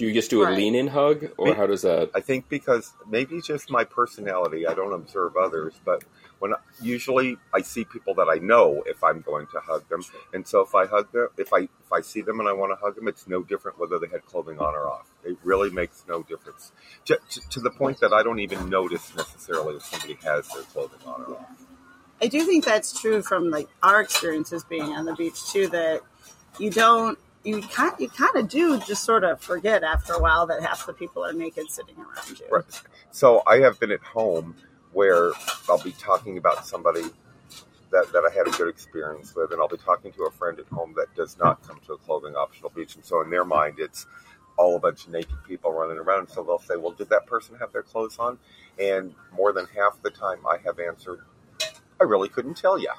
Do 0.00 0.06
you 0.06 0.14
just 0.14 0.30
do 0.30 0.42
a 0.42 0.48
lean 0.48 0.74
in 0.74 0.86
hug, 0.86 1.28
or 1.36 1.54
how 1.54 1.66
does 1.66 1.82
that? 1.82 2.10
I 2.14 2.20
think 2.20 2.48
because 2.48 2.94
maybe 3.06 3.42
just 3.42 3.70
my 3.70 3.84
personality, 3.84 4.66
I 4.66 4.72
don't 4.72 4.94
observe 4.94 5.36
others, 5.36 5.74
but 5.84 6.04
when 6.38 6.54
usually 6.80 7.36
I 7.52 7.60
see 7.60 7.84
people 7.84 8.14
that 8.14 8.26
I 8.26 8.36
know 8.36 8.82
if 8.86 9.04
I'm 9.04 9.20
going 9.20 9.46
to 9.48 9.60
hug 9.60 9.86
them, 9.90 10.02
and 10.32 10.48
so 10.48 10.62
if 10.62 10.74
I 10.74 10.86
hug 10.86 11.12
them, 11.12 11.28
if 11.36 11.52
I 11.52 11.58
if 11.58 11.92
I 11.92 12.00
see 12.00 12.22
them 12.22 12.40
and 12.40 12.48
I 12.48 12.54
want 12.54 12.72
to 12.72 12.76
hug 12.82 12.94
them, 12.94 13.08
it's 13.08 13.28
no 13.28 13.42
different 13.42 13.78
whether 13.78 13.98
they 13.98 14.06
had 14.06 14.24
clothing 14.24 14.58
on 14.58 14.74
or 14.74 14.88
off. 14.88 15.10
It 15.22 15.36
really 15.44 15.68
makes 15.68 16.02
no 16.08 16.22
difference 16.22 16.72
to, 17.04 17.18
to, 17.28 17.48
to 17.50 17.60
the 17.60 17.70
point 17.70 18.00
that 18.00 18.14
I 18.14 18.22
don't 18.22 18.40
even 18.40 18.70
notice 18.70 19.14
necessarily 19.14 19.76
if 19.76 19.82
somebody 19.82 20.14
has 20.24 20.48
their 20.48 20.62
clothing 20.62 21.00
on 21.04 21.24
or 21.24 21.36
off. 21.36 21.69
I 22.22 22.26
do 22.26 22.44
think 22.44 22.64
that's 22.64 22.98
true 23.00 23.22
from 23.22 23.50
like 23.50 23.68
our 23.82 24.00
experiences 24.00 24.64
being 24.64 24.92
on 24.92 25.04
the 25.04 25.14
beach 25.14 25.50
too. 25.50 25.68
That 25.68 26.02
you 26.58 26.70
don't 26.70 27.18
you 27.44 27.62
kind 27.62 27.94
you 27.98 28.08
kind 28.08 28.36
of 28.36 28.48
do 28.48 28.78
just 28.80 29.04
sort 29.04 29.24
of 29.24 29.40
forget 29.40 29.82
after 29.82 30.12
a 30.14 30.20
while 30.20 30.46
that 30.46 30.62
half 30.62 30.86
the 30.86 30.92
people 30.92 31.24
are 31.24 31.32
naked 31.32 31.70
sitting 31.70 31.96
around 31.96 32.38
you. 32.38 32.46
Right. 32.50 32.82
So 33.10 33.42
I 33.46 33.58
have 33.58 33.80
been 33.80 33.90
at 33.90 34.00
home 34.00 34.54
where 34.92 35.32
I'll 35.68 35.82
be 35.82 35.92
talking 35.92 36.36
about 36.36 36.66
somebody 36.66 37.02
that, 37.90 38.12
that 38.12 38.24
I 38.24 38.34
had 38.34 38.46
a 38.46 38.56
good 38.56 38.68
experience 38.68 39.34
with, 39.34 39.52
and 39.52 39.60
I'll 39.60 39.68
be 39.68 39.76
talking 39.76 40.12
to 40.12 40.24
a 40.24 40.30
friend 40.30 40.58
at 40.58 40.66
home 40.66 40.94
that 40.96 41.14
does 41.16 41.38
not 41.38 41.66
come 41.66 41.80
to 41.86 41.94
a 41.94 41.98
clothing 41.98 42.34
optional 42.34 42.70
beach, 42.74 42.96
and 42.96 43.04
so 43.04 43.20
in 43.22 43.30
their 43.30 43.44
mind 43.44 43.76
it's 43.78 44.06
all 44.56 44.76
a 44.76 44.78
bunch 44.78 45.06
of 45.06 45.12
naked 45.12 45.42
people 45.46 45.72
running 45.72 45.96
around. 45.96 46.28
So 46.28 46.42
they'll 46.42 46.58
say, 46.58 46.76
"Well, 46.76 46.92
did 46.92 47.08
that 47.08 47.26
person 47.26 47.56
have 47.56 47.72
their 47.72 47.82
clothes 47.82 48.18
on?" 48.18 48.38
And 48.78 49.14
more 49.32 49.52
than 49.52 49.66
half 49.74 50.00
the 50.02 50.10
time, 50.10 50.46
I 50.46 50.58
have 50.64 50.78
answered, 50.78 51.20
I 52.00 52.04
really 52.04 52.28
couldn't 52.28 52.56
tell 52.56 52.78
you. 52.78 52.90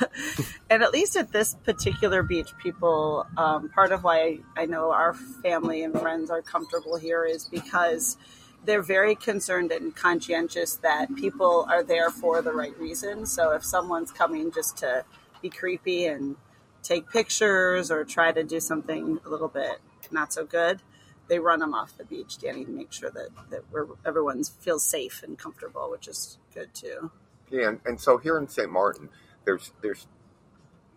and 0.70 0.82
at 0.82 0.92
least 0.92 1.16
at 1.16 1.32
this 1.32 1.54
particular 1.54 2.22
beach, 2.22 2.50
people, 2.62 3.26
um, 3.36 3.68
part 3.70 3.92
of 3.92 4.04
why 4.04 4.38
I 4.56 4.66
know 4.66 4.90
our 4.90 5.14
family 5.14 5.82
and 5.82 5.98
friends 5.98 6.30
are 6.30 6.42
comfortable 6.42 6.96
here 6.96 7.24
is 7.24 7.44
because 7.44 8.16
they're 8.64 8.82
very 8.82 9.14
concerned 9.14 9.72
and 9.72 9.94
conscientious 9.94 10.76
that 10.76 11.14
people 11.14 11.66
are 11.70 11.82
there 11.82 12.10
for 12.10 12.42
the 12.42 12.52
right 12.52 12.78
reason. 12.78 13.24
So 13.26 13.52
if 13.52 13.64
someone's 13.64 14.10
coming 14.10 14.52
just 14.52 14.76
to 14.78 15.04
be 15.40 15.48
creepy 15.48 16.06
and 16.06 16.36
take 16.82 17.10
pictures 17.10 17.90
or 17.90 18.04
try 18.04 18.32
to 18.32 18.42
do 18.42 18.60
something 18.60 19.20
a 19.24 19.28
little 19.28 19.48
bit 19.48 19.78
not 20.10 20.32
so 20.32 20.44
good, 20.44 20.80
they 21.28 21.38
run 21.38 21.60
them 21.60 21.74
off 21.74 21.96
the 21.96 22.04
beach, 22.04 22.38
Danny, 22.38 22.64
to 22.64 22.70
make 22.70 22.92
sure 22.92 23.10
that, 23.10 23.28
that 23.50 23.62
we're, 23.70 23.86
everyone 24.04 24.42
feels 24.42 24.84
safe 24.84 25.22
and 25.22 25.38
comfortable, 25.38 25.90
which 25.90 26.08
is 26.08 26.38
good 26.54 26.74
too. 26.74 27.10
Yeah, 27.50 27.68
and, 27.68 27.80
and 27.86 28.00
so 28.00 28.18
here 28.18 28.38
in 28.38 28.48
St. 28.48 28.70
Martin, 28.70 29.08
there's 29.44 29.72
there's 29.82 30.06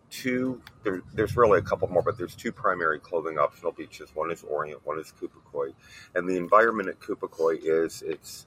two 0.10 0.62
there, 0.84 1.02
there's 1.14 1.38
really 1.38 1.60
a 1.60 1.62
couple 1.62 1.88
more, 1.88 2.04
but 2.04 2.18
there's 2.18 2.36
two 2.36 2.52
primary 2.52 3.00
clothing 3.00 3.38
optional 3.38 3.72
beaches. 3.72 4.10
One 4.14 4.32
is 4.32 4.44
Orient, 4.44 4.86
one 4.86 5.00
is 5.00 5.14
Cupecoy, 5.20 5.74
and 6.16 6.28
the 6.30 6.38
environment 6.38 6.90
at 6.90 7.00
Cupecoy 7.00 7.60
is 7.64 8.04
it's 8.06 8.46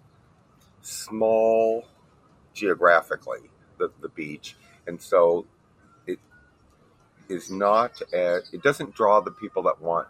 small 0.82 1.86
geographically 2.52 3.50
the 3.78 3.90
the 4.00 4.10
beach, 4.10 4.56
and 4.86 5.00
so 5.00 5.46
it 6.06 6.18
is 7.28 7.50
not 7.50 8.02
it 8.12 8.62
doesn't 8.62 8.94
draw 8.94 9.20
the 9.20 9.32
people 9.32 9.62
that 9.62 9.80
want 9.80 10.06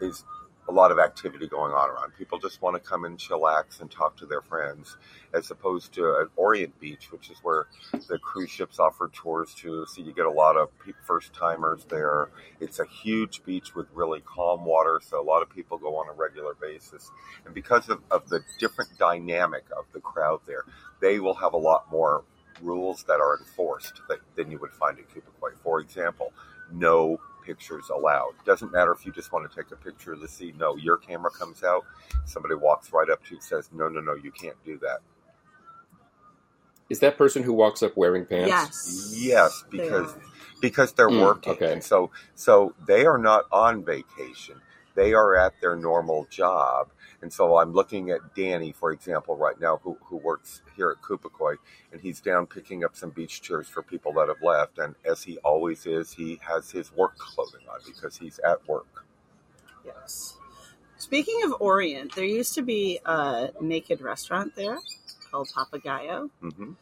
is 0.00 0.24
a 0.68 0.72
lot 0.72 0.92
of 0.92 0.98
activity 0.98 1.48
going 1.48 1.72
on 1.72 1.90
around. 1.90 2.12
People 2.16 2.38
just 2.38 2.62
want 2.62 2.74
to 2.76 2.80
come 2.80 3.04
and 3.04 3.18
chillax 3.18 3.80
and 3.80 3.90
talk 3.90 4.16
to 4.16 4.26
their 4.26 4.42
friends, 4.42 4.96
as 5.34 5.50
opposed 5.50 5.92
to 5.94 6.16
an 6.20 6.28
Orient 6.36 6.78
Beach, 6.78 7.10
which 7.10 7.30
is 7.30 7.38
where 7.42 7.66
the 8.08 8.18
cruise 8.18 8.50
ships 8.50 8.78
offer 8.78 9.10
tours 9.12 9.54
to. 9.54 9.84
So 9.86 10.02
you 10.02 10.12
get 10.12 10.26
a 10.26 10.30
lot 10.30 10.56
of 10.56 10.70
first 11.04 11.34
timers 11.34 11.84
there. 11.88 12.28
It's 12.60 12.78
a 12.78 12.86
huge 12.86 13.44
beach 13.44 13.74
with 13.74 13.88
really 13.92 14.20
calm 14.20 14.64
water, 14.64 15.00
so 15.04 15.20
a 15.20 15.24
lot 15.24 15.42
of 15.42 15.50
people 15.50 15.78
go 15.78 15.96
on 15.96 16.08
a 16.08 16.12
regular 16.12 16.54
basis. 16.54 17.10
And 17.44 17.54
because 17.54 17.88
of, 17.88 18.00
of 18.10 18.28
the 18.28 18.40
different 18.58 18.96
dynamic 18.98 19.64
of 19.76 19.86
the 19.92 20.00
crowd 20.00 20.40
there, 20.46 20.64
they 21.00 21.18
will 21.18 21.34
have 21.34 21.54
a 21.54 21.58
lot 21.58 21.90
more 21.90 22.24
rules 22.60 23.04
that 23.08 23.20
are 23.20 23.38
enforced 23.38 24.00
that, 24.08 24.18
than 24.36 24.50
you 24.50 24.58
would 24.58 24.72
find 24.72 24.98
at 24.98 25.08
Cupecoy. 25.08 25.56
For 25.62 25.80
example, 25.80 26.32
no 26.70 27.18
pictures 27.44 27.90
allowed. 27.90 28.32
Doesn't 28.44 28.72
matter 28.72 28.92
if 28.92 29.04
you 29.06 29.12
just 29.12 29.32
want 29.32 29.50
to 29.50 29.56
take 29.56 29.70
a 29.72 29.76
picture 29.76 30.12
of 30.12 30.20
the 30.20 30.28
sea. 30.28 30.54
No, 30.58 30.76
your 30.76 30.96
camera 30.96 31.30
comes 31.30 31.62
out. 31.64 31.84
Somebody 32.26 32.54
walks 32.54 32.92
right 32.92 33.10
up 33.10 33.22
to 33.24 33.30
you 33.30 33.36
and 33.36 33.44
says, 33.44 33.70
"No, 33.72 33.88
no, 33.88 34.00
no, 34.00 34.14
you 34.14 34.30
can't 34.32 34.56
do 34.64 34.78
that." 34.78 35.00
Is 36.90 37.00
that 37.00 37.16
person 37.18 37.42
who 37.42 37.52
walks 37.52 37.82
up 37.82 37.96
wearing 37.96 38.26
pants? 38.26 38.48
Yes. 38.48 39.14
Yes, 39.16 39.64
because 39.70 40.14
They 40.14 40.20
because 40.60 40.92
they're 40.92 41.10
Mm, 41.10 41.22
working, 41.22 41.52
okay. 41.54 41.72
and 41.72 41.84
so 41.84 42.10
so 42.34 42.74
they 42.86 43.04
are 43.06 43.18
not 43.18 43.46
on 43.52 43.84
vacation. 43.84 44.60
They 44.94 45.14
are 45.14 45.36
at 45.36 45.60
their 45.60 45.76
normal 45.76 46.26
job. 46.30 46.88
And 47.22 47.32
so 47.32 47.56
I'm 47.56 47.72
looking 47.72 48.10
at 48.10 48.34
Danny, 48.34 48.72
for 48.72 48.92
example, 48.92 49.36
right 49.36 49.58
now, 49.60 49.80
who, 49.82 49.96
who 50.04 50.16
works 50.16 50.62
here 50.76 50.90
at 50.90 51.02
Cupecoy, 51.02 51.56
and 51.92 52.00
he's 52.00 52.20
down 52.20 52.46
picking 52.46 52.84
up 52.84 52.96
some 52.96 53.10
beach 53.10 53.42
chairs 53.42 53.68
for 53.68 53.82
people 53.82 54.12
that 54.14 54.28
have 54.28 54.42
left. 54.42 54.78
And 54.78 54.94
as 55.04 55.22
he 55.22 55.38
always 55.38 55.86
is, 55.86 56.12
he 56.12 56.40
has 56.42 56.70
his 56.70 56.92
work 56.92 57.16
clothing 57.18 57.66
on 57.72 57.80
because 57.86 58.16
he's 58.16 58.38
at 58.40 58.66
work. 58.68 59.06
Yes. 59.84 60.36
Speaking 60.98 61.42
of 61.44 61.54
Orient, 61.60 62.14
there 62.14 62.24
used 62.24 62.54
to 62.54 62.62
be 62.62 63.00
a 63.04 63.50
naked 63.60 64.00
restaurant 64.00 64.54
there 64.54 64.78
called 65.30 65.48
Papagayo, 65.48 66.30
hmm 66.40 66.72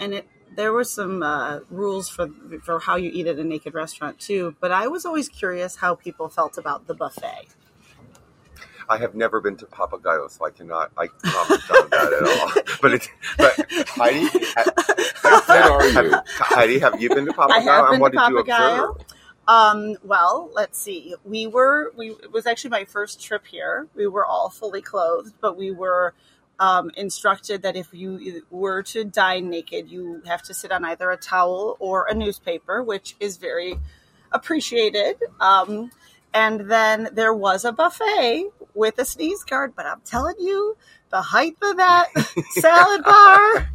and 0.00 0.14
it 0.14 0.26
there 0.56 0.72
were 0.72 0.84
some 0.84 1.22
uh, 1.22 1.60
rules 1.70 2.08
for 2.08 2.28
for 2.62 2.78
how 2.80 2.96
you 2.96 3.10
eat 3.12 3.26
at 3.26 3.38
a 3.38 3.44
naked 3.44 3.74
restaurant 3.74 4.18
too. 4.18 4.56
But 4.60 4.72
I 4.72 4.86
was 4.88 5.04
always 5.04 5.28
curious 5.28 5.76
how 5.76 5.94
people 5.94 6.28
felt 6.28 6.58
about 6.58 6.86
the 6.86 6.94
buffet. 6.94 7.48
I 8.88 8.98
have 8.98 9.14
never 9.14 9.40
been 9.40 9.56
to 9.56 9.66
Papagayo, 9.66 10.30
so 10.30 10.44
I 10.44 10.50
cannot 10.50 10.92
I 10.98 11.06
comment 11.06 11.70
on 11.70 11.90
that 11.90 12.12
at 12.12 12.28
all. 12.28 12.62
But 12.82 12.94
it's 12.94 13.08
but 13.38 13.52
Heidi, 13.88 14.28
How 15.22 15.74
are 15.74 15.86
you? 15.86 16.10
have, 16.10 16.24
Heidi, 16.26 16.78
have 16.80 17.00
you 17.00 17.08
been 17.08 17.26
to 17.26 17.32
Papagayo? 17.32 17.50
I 17.50 17.60
have 17.60 17.84
been 17.84 17.92
and 17.94 18.00
what 18.00 18.12
to 18.12 18.18
did 18.18 18.28
you 18.28 18.44
Papagayo. 18.44 19.00
Um, 19.48 19.96
well, 20.04 20.50
let's 20.54 20.78
see. 20.78 21.14
We 21.24 21.46
were 21.46 21.92
we 21.96 22.10
it 22.10 22.32
was 22.32 22.46
actually 22.46 22.70
my 22.70 22.84
first 22.84 23.22
trip 23.22 23.46
here. 23.46 23.86
We 23.94 24.06
were 24.06 24.26
all 24.26 24.50
fully 24.50 24.82
clothed, 24.82 25.34
but 25.40 25.56
we 25.56 25.70
were 25.70 26.14
um, 26.58 26.90
instructed 26.96 27.62
that 27.62 27.76
if 27.76 27.88
you 27.92 28.42
were 28.50 28.82
to 28.84 29.04
dine 29.04 29.50
naked, 29.50 29.90
you 29.90 30.22
have 30.26 30.42
to 30.42 30.54
sit 30.54 30.70
on 30.70 30.84
either 30.84 31.10
a 31.10 31.16
towel 31.16 31.76
or 31.80 32.06
a 32.06 32.14
newspaper, 32.14 32.82
which 32.82 33.16
is 33.20 33.36
very 33.36 33.78
appreciated. 34.30 35.16
Um, 35.40 35.90
and 36.34 36.70
then 36.70 37.08
there 37.12 37.34
was 37.34 37.64
a 37.64 37.72
buffet 37.72 38.50
with 38.74 38.98
a 38.98 39.04
sneeze 39.04 39.44
guard, 39.44 39.74
but 39.76 39.86
I'm 39.86 40.00
telling 40.04 40.36
you, 40.38 40.76
the 41.10 41.20
height 41.20 41.56
of 41.62 41.76
that 41.76 42.08
salad 42.52 43.04
bar, 43.04 43.70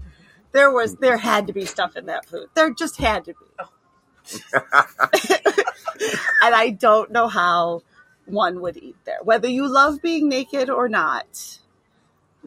there 0.52 0.72
was 0.72 0.96
there 0.96 1.18
had 1.18 1.48
to 1.48 1.54
be 1.54 1.66
stuff 1.66 1.96
in 1.96 2.08
that 2.08 2.26
food. 2.26 2.48
There 2.56 2.74
just 2.74 2.98
had 2.98 3.26
to 3.26 3.34
be. 3.34 4.44
and 4.54 6.56
I 6.56 6.72
don't 6.72 7.12
know 7.12 7.28
how 7.28 7.84
one 8.26 8.62
would 8.62 8.78
eat 8.78 8.98
there. 9.06 9.20
Whether 9.24 9.48
you 9.48 9.72
love 9.72 10.02
being 10.02 10.28
naked 10.28 10.70
or 10.70 10.90
not, 10.90 11.60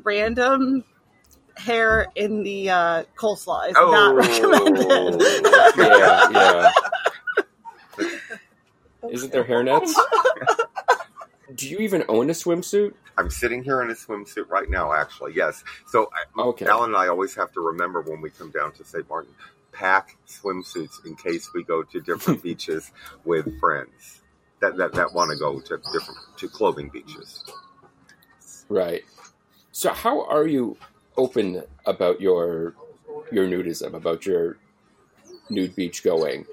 random 0.02 0.84
hair 1.56 2.06
in 2.14 2.42
the 2.42 2.70
uh, 2.70 3.04
coleslaw 3.16 3.68
is 3.68 3.74
not 3.74 4.14
recommended. 4.14 5.20
yeah, 5.76 6.30
yeah. 6.30 6.70
Isn't 9.10 9.32
there 9.32 9.44
hairnets? 9.44 9.92
Do 11.54 11.68
you 11.68 11.78
even 11.78 12.04
own 12.08 12.30
a 12.30 12.32
swimsuit? 12.32 12.94
I'm 13.18 13.30
sitting 13.30 13.64
here 13.64 13.82
in 13.82 13.90
a 13.90 13.94
swimsuit 13.94 14.48
right 14.48 14.70
now, 14.70 14.92
actually. 14.92 15.32
Yes. 15.34 15.64
So 15.88 16.10
I, 16.36 16.40
Okay. 16.40 16.66
Alan 16.66 16.90
and 16.90 16.96
I 16.96 17.08
always 17.08 17.34
have 17.34 17.52
to 17.52 17.60
remember 17.60 18.02
when 18.02 18.20
we 18.20 18.30
come 18.30 18.50
down 18.50 18.72
to 18.72 18.84
St. 18.84 19.08
Martin, 19.08 19.34
pack 19.72 20.16
swimsuits 20.28 21.04
in 21.04 21.16
case 21.16 21.50
we 21.54 21.64
go 21.64 21.82
to 21.82 22.00
different 22.00 22.42
beaches 22.44 22.92
with 23.24 23.58
friends 23.58 24.20
that 24.60 24.76
that, 24.76 24.92
that 24.92 25.12
want 25.12 25.30
to 25.30 25.36
go 25.38 25.60
to 25.60 25.80
different 25.92 26.18
to 26.38 26.48
clothing 26.48 26.88
beaches. 26.88 27.44
Right. 28.68 29.02
So 29.72 29.92
how 29.92 30.24
are 30.26 30.46
you 30.46 30.76
open 31.16 31.62
about 31.86 32.20
your 32.20 32.74
your 33.32 33.46
nudism, 33.46 33.94
about 33.94 34.26
your 34.26 34.56
nude 35.48 35.76
beach 35.76 36.02
going? 36.02 36.46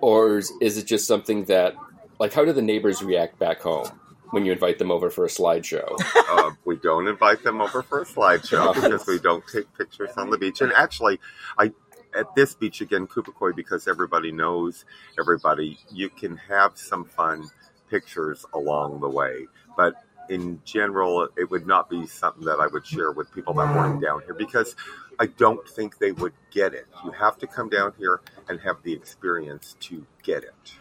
Or 0.00 0.38
is, 0.38 0.52
it 0.60 0.84
just 0.86 1.06
something 1.06 1.44
that 1.46 1.74
like 2.18 2.32
how 2.32 2.44
do 2.44 2.52
the 2.52 2.62
neighbors 2.62 3.02
react 3.02 3.38
back 3.38 3.60
home 3.60 3.88
when 4.30 4.44
you 4.44 4.52
invite 4.52 4.78
them 4.78 4.90
over 4.90 5.10
for 5.10 5.24
a 5.24 5.28
slideshow? 5.28 5.98
uh, 6.28 6.50
we 6.64 6.76
don't 6.76 7.08
invite 7.08 7.42
them 7.42 7.60
over 7.60 7.82
for 7.82 8.02
a 8.02 8.06
slideshow 8.06 8.74
because 8.74 9.06
we 9.06 9.18
don't 9.18 9.44
take 9.46 9.72
pictures 9.76 10.10
on 10.16 10.30
the 10.30 10.38
beach. 10.38 10.60
And 10.60 10.72
actually, 10.72 11.20
I 11.58 11.72
at 12.14 12.34
this 12.34 12.54
beach 12.54 12.80
again, 12.80 13.06
Cupecoy, 13.06 13.54
because 13.54 13.88
everybody 13.88 14.30
knows 14.32 14.84
everybody, 15.18 15.78
you 15.90 16.08
can 16.08 16.36
have 16.36 16.76
some 16.76 17.04
fun 17.04 17.44
pictures 17.90 18.46
along 18.54 19.00
the 19.00 19.08
way. 19.08 19.46
But 19.76 19.94
in 20.28 20.60
general, 20.64 21.28
it 21.36 21.50
would 21.50 21.66
not 21.66 21.88
be 21.88 22.06
something 22.06 22.44
that 22.44 22.60
I 22.60 22.66
would 22.66 22.86
share 22.86 23.12
with 23.12 23.32
people 23.32 23.54
that 23.54 23.74
weren't 23.74 24.02
down 24.02 24.22
here 24.24 24.34
because 24.34 24.74
I 25.18 25.26
don't 25.26 25.66
think 25.68 25.98
they 25.98 26.12
would 26.12 26.32
get 26.50 26.74
it. 26.74 26.86
You 27.04 27.12
have 27.12 27.38
to 27.38 27.46
come 27.46 27.68
down 27.68 27.92
here 27.98 28.20
and 28.48 28.60
have 28.60 28.82
the 28.82 28.92
experience 28.92 29.76
to 29.80 30.06
get 30.22 30.44
it. 30.44 30.74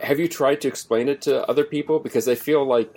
Have 0.00 0.20
you 0.20 0.28
tried 0.28 0.60
to 0.60 0.68
explain 0.68 1.08
it 1.08 1.22
to 1.22 1.44
other 1.48 1.64
people? 1.64 1.98
Because 1.98 2.28
I 2.28 2.36
feel 2.36 2.64
like 2.64 2.96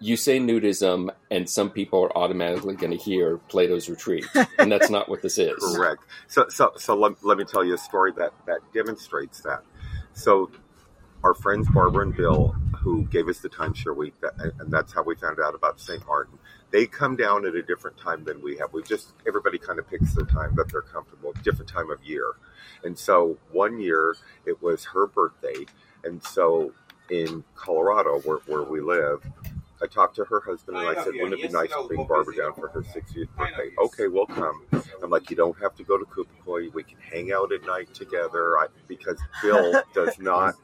you 0.00 0.16
say 0.16 0.40
nudism 0.40 1.10
and 1.30 1.48
some 1.48 1.70
people 1.70 2.02
are 2.02 2.18
automatically 2.18 2.74
going 2.74 2.90
to 2.90 2.96
hear 2.96 3.38
Plato's 3.48 3.88
Retreat. 3.88 4.26
And 4.58 4.70
that's 4.70 4.90
not 4.90 5.08
what 5.08 5.22
this 5.22 5.38
is. 5.38 5.56
Correct. 5.76 6.02
So, 6.26 6.46
so, 6.48 6.72
so 6.76 6.96
let, 6.96 7.24
let 7.24 7.38
me 7.38 7.44
tell 7.44 7.64
you 7.64 7.74
a 7.74 7.78
story 7.78 8.12
that, 8.16 8.32
that 8.46 8.58
demonstrates 8.74 9.40
that. 9.42 9.62
So, 10.14 10.50
our 11.24 11.34
friends 11.34 11.68
Barbara 11.68 12.04
and 12.06 12.16
Bill, 12.16 12.54
who 12.76 13.04
gave 13.04 13.28
us 13.28 13.38
the 13.38 13.48
timeshare 13.48 13.96
week, 13.96 14.14
that, 14.20 14.34
and 14.58 14.72
that's 14.72 14.92
how 14.92 15.02
we 15.02 15.14
found 15.14 15.38
out 15.40 15.54
about 15.54 15.80
St. 15.80 16.04
Martin. 16.06 16.38
They 16.70 16.86
come 16.86 17.16
down 17.16 17.46
at 17.46 17.54
a 17.54 17.62
different 17.62 17.96
time 17.98 18.24
than 18.24 18.42
we 18.42 18.56
have. 18.56 18.72
We 18.72 18.82
just 18.82 19.12
everybody 19.26 19.58
kind 19.58 19.78
of 19.78 19.88
picks 19.88 20.14
their 20.14 20.26
time 20.26 20.54
that 20.56 20.70
they're 20.70 20.82
comfortable, 20.82 21.32
different 21.44 21.70
time 21.70 21.90
of 21.90 22.02
year. 22.04 22.32
And 22.82 22.98
so 22.98 23.38
one 23.52 23.78
year 23.78 24.16
it 24.46 24.62
was 24.62 24.84
her 24.86 25.06
birthday, 25.06 25.66
and 26.02 26.22
so 26.22 26.72
in 27.10 27.44
Colorado, 27.54 28.20
where, 28.20 28.38
where 28.46 28.62
we 28.62 28.80
live, 28.80 29.22
I 29.82 29.86
talked 29.86 30.14
to 30.16 30.24
her 30.24 30.40
husband 30.40 30.78
and 30.78 30.88
I 30.88 31.02
said, 31.02 31.14
"Wouldn't 31.14 31.34
it 31.34 31.42
be 31.42 31.48
nice 31.48 31.70
to 31.70 31.84
bring 31.88 32.06
Barbara 32.06 32.36
down 32.36 32.54
for 32.54 32.68
her 32.68 32.82
60th 32.82 33.28
birthday?" 33.36 33.70
Okay, 33.78 34.06
we'll 34.06 34.26
come. 34.26 34.64
I'm 35.02 35.10
like, 35.10 35.28
"You 35.28 35.36
don't 35.36 35.60
have 35.60 35.74
to 35.76 35.82
go 35.82 35.98
to 35.98 36.04
Cupecoy. 36.04 36.72
We 36.72 36.84
can 36.84 36.98
hang 36.98 37.32
out 37.32 37.52
at 37.52 37.66
night 37.66 37.92
together." 37.92 38.58
I, 38.58 38.68
because 38.86 39.18
Bill 39.42 39.82
does 39.94 40.18
not 40.20 40.54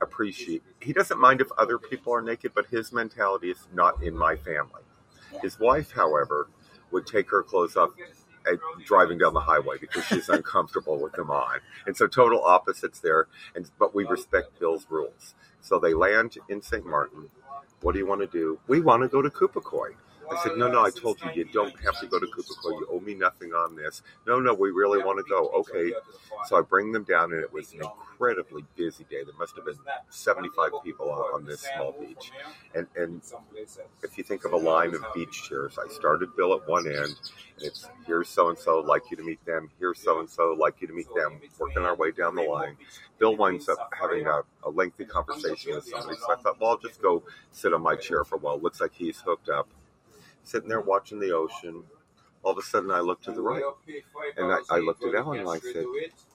appreciate. 0.00 0.62
He 0.80 0.92
doesn't 0.92 1.20
mind 1.20 1.40
if 1.40 1.48
other 1.58 1.78
people 1.78 2.14
are 2.14 2.22
naked, 2.22 2.52
but 2.54 2.66
his 2.66 2.92
mentality 2.92 3.50
is 3.50 3.68
not 3.72 4.02
in 4.02 4.16
my 4.16 4.36
family. 4.36 4.82
His 5.42 5.58
wife, 5.58 5.92
however, 5.92 6.48
would 6.90 7.06
take 7.06 7.30
her 7.30 7.42
clothes 7.42 7.76
off 7.76 7.90
at 8.50 8.58
driving 8.84 9.18
down 9.18 9.34
the 9.34 9.40
highway 9.40 9.76
because 9.80 10.04
she's 10.04 10.28
uncomfortable 10.28 10.98
with 11.00 11.12
them 11.12 11.30
on. 11.30 11.60
And 11.86 11.96
so 11.96 12.06
total 12.06 12.42
opposites 12.42 13.00
there. 13.00 13.28
And 13.54 13.70
but 13.78 13.94
we 13.94 14.04
respect 14.04 14.58
Bill's 14.58 14.86
rules. 14.88 15.34
So 15.60 15.78
they 15.78 15.94
land 15.94 16.36
in 16.48 16.62
St. 16.62 16.86
Martin. 16.86 17.30
What 17.82 17.92
do 17.92 17.98
you 17.98 18.06
want 18.06 18.20
to 18.20 18.26
do? 18.26 18.58
We 18.66 18.80
want 18.80 19.02
to 19.02 19.08
go 19.08 19.22
to 19.22 19.30
Cupecoy. 19.30 19.94
I 20.30 20.42
said, 20.42 20.56
no, 20.56 20.68
no, 20.68 20.84
I 20.84 20.90
told 20.90 21.20
you, 21.20 21.30
you 21.34 21.44
don't 21.44 21.74
have 21.80 21.98
to 22.00 22.06
go 22.06 22.18
to 22.18 22.26
Cupecoy. 22.26 22.80
You 22.80 22.86
owe 22.90 23.00
me 23.00 23.14
nothing 23.14 23.52
on 23.52 23.74
this. 23.74 24.02
No, 24.26 24.38
no, 24.38 24.54
we 24.54 24.70
really 24.70 25.02
want 25.02 25.18
to 25.18 25.28
go. 25.28 25.48
Okay. 25.48 25.92
So 26.46 26.56
I 26.56 26.62
bring 26.62 26.92
them 26.92 27.04
down, 27.04 27.32
and 27.32 27.42
it 27.42 27.52
was 27.52 27.72
an 27.72 27.80
incredibly 27.80 28.64
busy 28.76 29.04
day. 29.04 29.24
There 29.24 29.34
must 29.38 29.56
have 29.56 29.64
been 29.64 29.78
75 30.08 30.70
people 30.84 31.10
on, 31.10 31.20
on 31.34 31.44
this 31.44 31.60
small 31.74 31.94
beach. 31.98 32.30
And, 32.74 32.86
and 32.96 33.22
if 34.02 34.16
you 34.16 34.24
think 34.24 34.44
of 34.44 34.52
a 34.52 34.56
line 34.56 34.94
of 34.94 35.04
beach 35.14 35.42
chairs, 35.48 35.78
I 35.78 35.92
started 35.92 36.34
Bill 36.36 36.54
at 36.54 36.68
one 36.68 36.86
end, 36.86 36.96
and 36.96 37.16
it's 37.58 37.88
here's 38.06 38.28
so 38.28 38.48
and 38.48 38.58
so, 38.58 38.80
like 38.80 39.02
you 39.10 39.16
to 39.16 39.22
meet 39.22 39.44
them. 39.44 39.70
Here's 39.78 40.00
so 40.00 40.20
and 40.20 40.28
so, 40.28 40.54
like 40.58 40.80
you 40.80 40.86
to 40.86 40.94
meet 40.94 41.12
them. 41.14 41.40
Working 41.58 41.82
our 41.82 41.96
way 41.96 42.10
down 42.12 42.34
the 42.34 42.42
line. 42.42 42.76
Bill 43.18 43.36
winds 43.36 43.68
up 43.68 43.92
having 43.98 44.26
a, 44.26 44.42
a 44.64 44.70
lengthy 44.70 45.04
conversation 45.04 45.74
with 45.74 45.84
somebody. 45.84 46.16
So 46.18 46.32
I 46.32 46.36
thought, 46.36 46.60
well, 46.60 46.70
I'll 46.70 46.78
just 46.78 47.02
go 47.02 47.22
sit 47.52 47.74
on 47.74 47.82
my 47.82 47.96
chair 47.96 48.24
for 48.24 48.36
a 48.36 48.38
while. 48.38 48.58
Looks 48.58 48.80
like 48.80 48.94
he's 48.94 49.20
hooked 49.20 49.48
up, 49.48 49.68
sitting 50.44 50.68
there 50.68 50.80
watching 50.80 51.20
the 51.20 51.32
ocean. 51.32 51.84
All 52.42 52.52
of 52.52 52.58
a 52.58 52.62
sudden, 52.62 52.90
I 52.90 53.00
looked 53.00 53.24
to 53.24 53.32
the 53.32 53.42
right, 53.42 53.62
and 54.38 54.50
I, 54.50 54.58
I 54.70 54.78
looked 54.78 55.04
at 55.04 55.14
Ellen 55.14 55.40
and 55.40 55.48
I 55.48 55.58
said, 55.58 55.84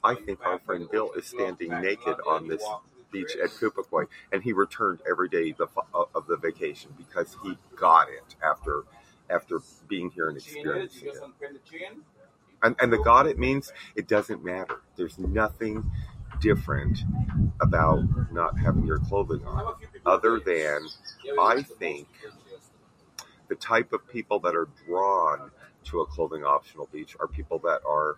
I 0.04 0.14
think 0.14 0.46
our 0.46 0.60
friend 0.60 0.88
Bill 0.92 1.12
is 1.14 1.26
standing 1.26 1.70
naked 1.82 2.18
on 2.28 2.48
this 2.48 2.64
beach 3.12 3.36
at 3.44 3.50
Cupecoy, 3.50 4.06
and 4.32 4.44
he 4.44 4.54
returned 4.54 5.00
every 5.10 5.30
day 5.30 5.52
the, 5.52 5.68
of 5.94 6.28
the 6.28 6.38
vacation 6.38 6.94
because 6.98 7.36
he 7.44 7.58
got 7.76 8.08
it 8.10 8.36
after 8.44 8.84
after 9.30 9.60
being 9.88 10.12
here 10.12 10.30
and 10.30 10.38
experiencing 10.38 11.08
it. 11.08 11.16
And, 12.62 12.76
and 12.80 12.94
the 12.94 13.00
got 13.00 13.26
it 13.28 13.40
means 13.40 13.72
it 13.96 14.08
doesn't 14.08 14.44
matter. 14.44 14.82
There's 14.96 15.18
nothing 15.18 15.90
different 16.40 17.00
about 17.62 18.04
not 18.32 18.58
having 18.60 18.86
your 18.86 19.00
clothing 19.00 19.44
on, 19.46 19.76
other 20.06 20.40
than 20.40 20.82
I 21.40 21.64
think 21.64 22.08
the 23.48 23.56
type 23.56 23.94
of 23.94 24.08
people 24.08 24.40
that 24.40 24.56
are 24.56 24.68
drawn 24.86 25.52
to 25.86 26.02
a 26.02 26.06
clothing 26.06 26.44
optional 26.44 26.90
beach 26.92 27.16
are 27.20 27.28
people 27.28 27.60
that 27.60 27.82
are 27.88 28.18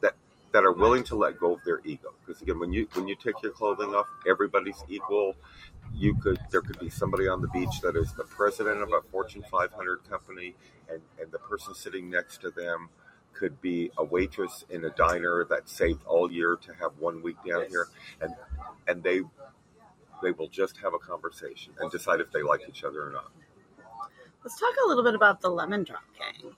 that 0.00 0.14
that 0.52 0.64
are 0.64 0.72
willing 0.72 1.04
to 1.04 1.16
let 1.16 1.38
go 1.38 1.54
of 1.54 1.64
their 1.64 1.80
ego. 1.84 2.12
Because 2.24 2.42
again, 2.42 2.58
when 2.58 2.72
you 2.72 2.88
when 2.94 3.08
you 3.08 3.16
take 3.16 3.42
your 3.42 3.52
clothing 3.52 3.94
off, 3.94 4.06
everybody's 4.28 4.82
equal. 4.88 5.34
You 5.94 6.14
could 6.16 6.38
there 6.50 6.60
could 6.60 6.78
be 6.78 6.90
somebody 6.90 7.28
on 7.28 7.40
the 7.40 7.48
beach 7.48 7.80
that 7.82 7.96
is 7.96 8.12
the 8.14 8.24
president 8.24 8.82
of 8.82 8.92
a 8.92 9.00
Fortune 9.10 9.44
500 9.50 10.08
company, 10.08 10.54
and 10.90 11.00
and 11.20 11.32
the 11.32 11.38
person 11.38 11.74
sitting 11.74 12.10
next 12.10 12.40
to 12.42 12.50
them 12.50 12.90
could 13.32 13.60
be 13.60 13.90
a 13.98 14.04
waitress 14.04 14.64
in 14.70 14.84
a 14.84 14.90
diner 14.90 15.44
that 15.44 15.68
saved 15.68 16.04
all 16.06 16.30
year 16.30 16.56
to 16.56 16.72
have 16.74 16.92
one 16.98 17.22
week 17.22 17.36
down 17.46 17.64
here, 17.68 17.88
and 18.20 18.34
and 18.86 19.02
they 19.02 19.22
they 20.22 20.32
will 20.32 20.48
just 20.48 20.78
have 20.78 20.94
a 20.94 20.98
conversation 20.98 21.72
and 21.78 21.90
decide 21.90 22.20
if 22.20 22.30
they 22.32 22.42
like 22.42 22.62
each 22.68 22.84
other 22.84 23.06
or 23.06 23.12
not. 23.12 23.30
Let's 24.46 24.60
talk 24.60 24.74
a 24.84 24.88
little 24.88 25.02
bit 25.02 25.16
about 25.16 25.40
the 25.40 25.48
Lemon 25.48 25.82
Drop 25.82 26.04
Gang. 26.16 26.52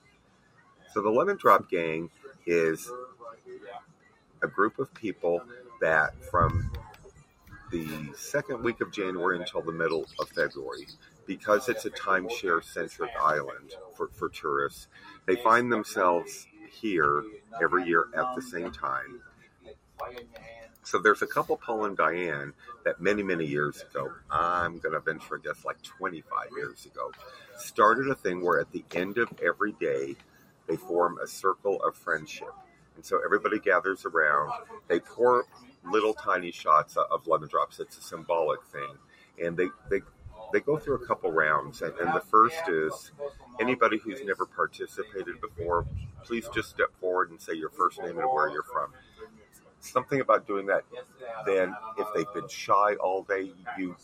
So 0.93 1.01
the 1.01 1.09
Lemon 1.09 1.39
Drop 1.39 1.71
Gang 1.71 2.11
is 2.45 2.93
a 4.43 4.47
group 4.47 4.79
of 4.79 4.93
people 4.93 5.41
that 5.81 6.13
from 6.23 6.71
the 7.71 7.89
second 8.15 8.63
week 8.63 8.83
of 8.83 8.93
January 8.93 9.39
until 9.39 9.63
the 9.63 9.73
middle 9.73 10.05
of 10.21 10.29
February, 10.29 10.87
because 11.27 11.71
it's 11.71 11.87
a 11.87 11.91
timeshare 11.91 12.63
centric 12.63 13.13
island 13.19 13.73
for, 13.97 14.09
for 14.09 14.29
tourists, 14.29 14.89
they 15.25 15.37
find 15.37 15.73
themselves 15.73 16.47
here 16.71 17.23
every 17.63 17.87
year 17.87 18.09
at 18.15 18.35
the 18.37 18.43
same 18.43 18.71
time. 18.71 19.23
So 20.89 20.99
there's 20.99 21.21
a 21.21 21.27
couple, 21.27 21.59
Paul 21.59 21.85
and 21.85 21.99
Diane, 21.99 22.55
that 22.87 22.99
many, 22.99 23.23
many 23.23 23.45
years 23.45 23.83
ago, 23.83 24.11
I'm 24.31 24.79
going 24.79 24.95
to 24.95 25.01
venture 25.01 25.35
a 25.35 25.41
guess 25.41 25.63
like 25.63 25.83
25 25.83 26.47
years 26.57 26.87
ago, 26.87 27.13
started 27.59 28.09
a 28.09 28.15
thing 28.15 28.43
where 28.43 28.59
at 28.59 28.73
the 28.73 28.83
end 28.95 29.19
of 29.19 29.29
every 29.45 29.73
day, 29.73 30.17
they 30.67 30.77
form 30.77 31.19
a 31.23 31.27
circle 31.27 31.83
of 31.83 31.95
friendship. 31.95 32.55
And 32.97 33.05
so 33.05 33.21
everybody 33.23 33.59
gathers 33.59 34.07
around, 34.07 34.51
they 34.89 34.99
pour 34.99 35.45
little 35.85 36.15
tiny 36.15 36.53
shots 36.53 36.97
of 36.97 37.27
lemon 37.27 37.51
drops. 37.51 37.81
It's 37.81 37.99
a 37.99 38.03
symbolic 38.03 38.65
thing. 38.73 38.95
And 39.45 39.59
they, 39.59 39.69
they 39.91 40.01
they 40.53 40.61
go 40.61 40.79
through 40.79 40.97
a 40.97 41.07
couple 41.07 41.31
rounds, 41.31 41.83
and, 41.83 41.93
and, 41.99 42.15
the 42.15 42.21
first 42.21 42.57
is 42.69 43.13
anybody 43.61 43.99
who's 43.99 44.21
never 44.25 44.47
participated 44.47 45.41
before, 45.41 45.87
please 46.25 46.49
just 46.55 46.71
step 46.71 46.89
forward 47.01 47.31
and 47.31 47.41
say 47.41 47.53
your 47.55 47.71
first 47.71 48.01
name 48.01 48.19
and 48.19 48.27
where 48.33 48.49
you're. 48.49 48.65
Something 49.93 50.21
about 50.21 50.47
doing 50.47 50.67
that, 50.67 50.85
then 51.47 51.75
if 51.99 52.07
they've 52.15 52.33
been 52.35 52.49
shy 52.49 52.95
all 52.97 53.23
day, 53.23 53.53
you 53.79 53.97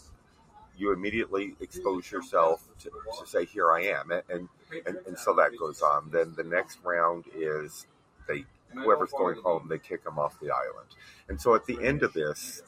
you 0.76 0.92
immediately 0.92 1.54
expose 1.60 2.10
yourself 2.10 2.66
to, 2.80 2.90
to 2.90 3.26
say, 3.26 3.44
"Here 3.44 3.70
I 3.70 3.82
am," 3.82 4.10
and, 4.10 4.48
and 4.86 4.98
and 5.06 5.18
so 5.18 5.34
that 5.34 5.56
goes 5.58 5.82
on. 5.82 6.10
Then 6.10 6.34
the 6.36 6.44
next 6.44 6.78
round 6.84 7.24
is 7.34 7.86
they 8.28 8.44
whoever's 8.72 9.12
going 9.12 9.40
home, 9.42 9.68
they 9.68 9.78
kick 9.78 10.04
them 10.04 10.18
off 10.18 10.40
the 10.40 10.50
island, 10.50 10.88
and 11.28 11.40
so 11.40 11.54
at 11.54 11.66
the 11.66 11.78
end 11.84 12.02
of 12.02 12.12
this, 12.12 12.62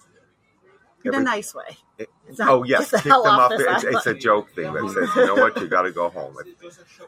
in 1.04 1.14
a 1.14 1.20
nice 1.20 1.54
way. 1.54 1.76
It, 1.98 2.10
oh 2.40 2.64
yes, 2.64 2.90
kick 2.90 3.04
them 3.04 3.12
off. 3.12 3.52
It's, 3.54 3.84
it's, 3.84 4.06
a 4.06 4.14
joke 4.14 4.50
thing 4.54 4.72
that 4.72 4.90
says, 4.90 5.16
you 5.16 5.26
know 5.26 5.34
what, 5.34 5.56
you 5.60 5.68
got 5.68 5.82
to 5.82 5.92
go 5.92 6.08
home. 6.08 6.36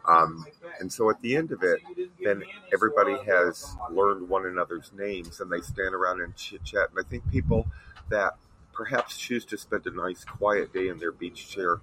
Um, 0.06 0.46
and 0.80 0.92
so 0.92 1.10
at 1.10 1.20
the 1.20 1.36
end 1.36 1.52
of 1.52 1.62
it, 1.62 1.80
then 2.22 2.42
everybody 2.72 3.16
has 3.24 3.74
learned 3.90 4.28
one 4.28 4.46
another's 4.46 4.92
names, 4.96 5.40
and 5.40 5.50
they 5.50 5.60
stand 5.60 5.94
around 5.94 6.20
and 6.20 6.34
chit 6.36 6.64
chat. 6.64 6.90
And 6.90 7.04
I 7.04 7.08
think 7.08 7.28
people 7.30 7.66
that 8.08 8.34
perhaps 8.78 9.18
choose 9.18 9.44
to 9.44 9.58
spend 9.58 9.84
a 9.86 9.90
nice, 9.90 10.24
quiet 10.24 10.72
day 10.72 10.88
in 10.88 10.98
their 10.98 11.12
beach 11.12 11.50
chair 11.50 11.80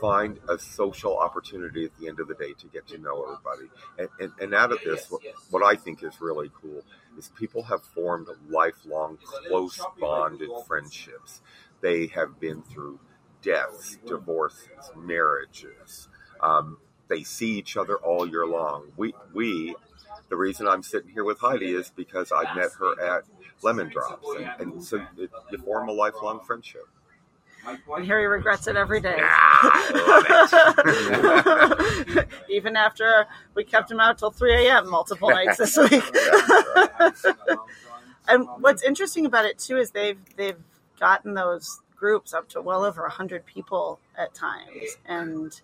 find 0.00 0.38
a 0.48 0.58
social 0.58 1.18
opportunity 1.18 1.84
at 1.84 1.90
the 1.98 2.08
end 2.08 2.20
of 2.20 2.28
the 2.28 2.34
day 2.34 2.54
to 2.58 2.66
get 2.68 2.86
to 2.88 2.98
know 2.98 3.22
everybody. 3.22 3.70
And, 3.98 4.08
and, 4.18 4.32
and 4.40 4.54
out 4.54 4.72
of 4.72 4.78
this, 4.82 5.10
what, 5.10 5.20
what 5.50 5.62
I 5.62 5.76
think 5.76 6.02
is 6.02 6.20
really 6.20 6.50
cool 6.60 6.82
is 7.18 7.28
people 7.38 7.64
have 7.64 7.82
formed 7.82 8.28
lifelong, 8.48 9.18
close, 9.22 9.78
bonded 10.00 10.48
friendships. 10.66 11.42
They 11.82 12.06
have 12.08 12.40
been 12.40 12.62
through 12.62 13.00
deaths, 13.42 13.98
divorces, 14.06 14.90
marriages. 14.96 16.08
Um, 16.40 16.78
they 17.08 17.22
see 17.22 17.58
each 17.58 17.76
other 17.76 17.96
all 17.96 18.26
year 18.26 18.46
long. 18.46 18.92
We, 18.96 19.14
we, 19.34 19.74
the 20.30 20.36
reason 20.36 20.66
I'm 20.66 20.82
sitting 20.82 21.10
here 21.10 21.24
with 21.24 21.40
Heidi 21.40 21.74
is 21.74 21.90
because 21.90 22.32
I 22.34 22.54
met 22.54 22.70
her 22.78 23.16
at 23.16 23.24
Lemon 23.62 23.88
Drops, 23.88 24.26
and, 24.36 24.50
and 24.60 24.82
so 24.82 25.04
it, 25.18 25.30
you 25.50 25.58
form 25.58 25.88
a 25.88 25.92
lifelong 25.92 26.40
friendship. 26.40 26.86
And 27.66 28.06
Harry 28.06 28.26
regrets 28.26 28.66
it 28.66 28.76
every 28.76 29.00
day. 29.00 29.16
Even 32.48 32.76
after 32.76 33.26
we 33.54 33.64
kept 33.64 33.90
him 33.90 34.00
out 34.00 34.18
till 34.18 34.30
3 34.30 34.66
a.m. 34.66 34.88
multiple 34.88 35.28
nights 35.30 35.58
this 35.58 35.76
week. 35.76 36.04
and 38.28 38.48
what's 38.60 38.82
interesting 38.82 39.26
about 39.26 39.44
it 39.44 39.58
too 39.58 39.76
is 39.76 39.90
they've 39.90 40.18
they've 40.36 40.62
gotten 40.98 41.34
those 41.34 41.80
groups 42.00 42.32
up 42.32 42.48
to 42.48 42.62
well 42.62 42.82
over 42.82 43.02
100 43.02 43.44
people 43.44 44.00
at 44.16 44.32
times 44.34 44.96
and 45.04 45.60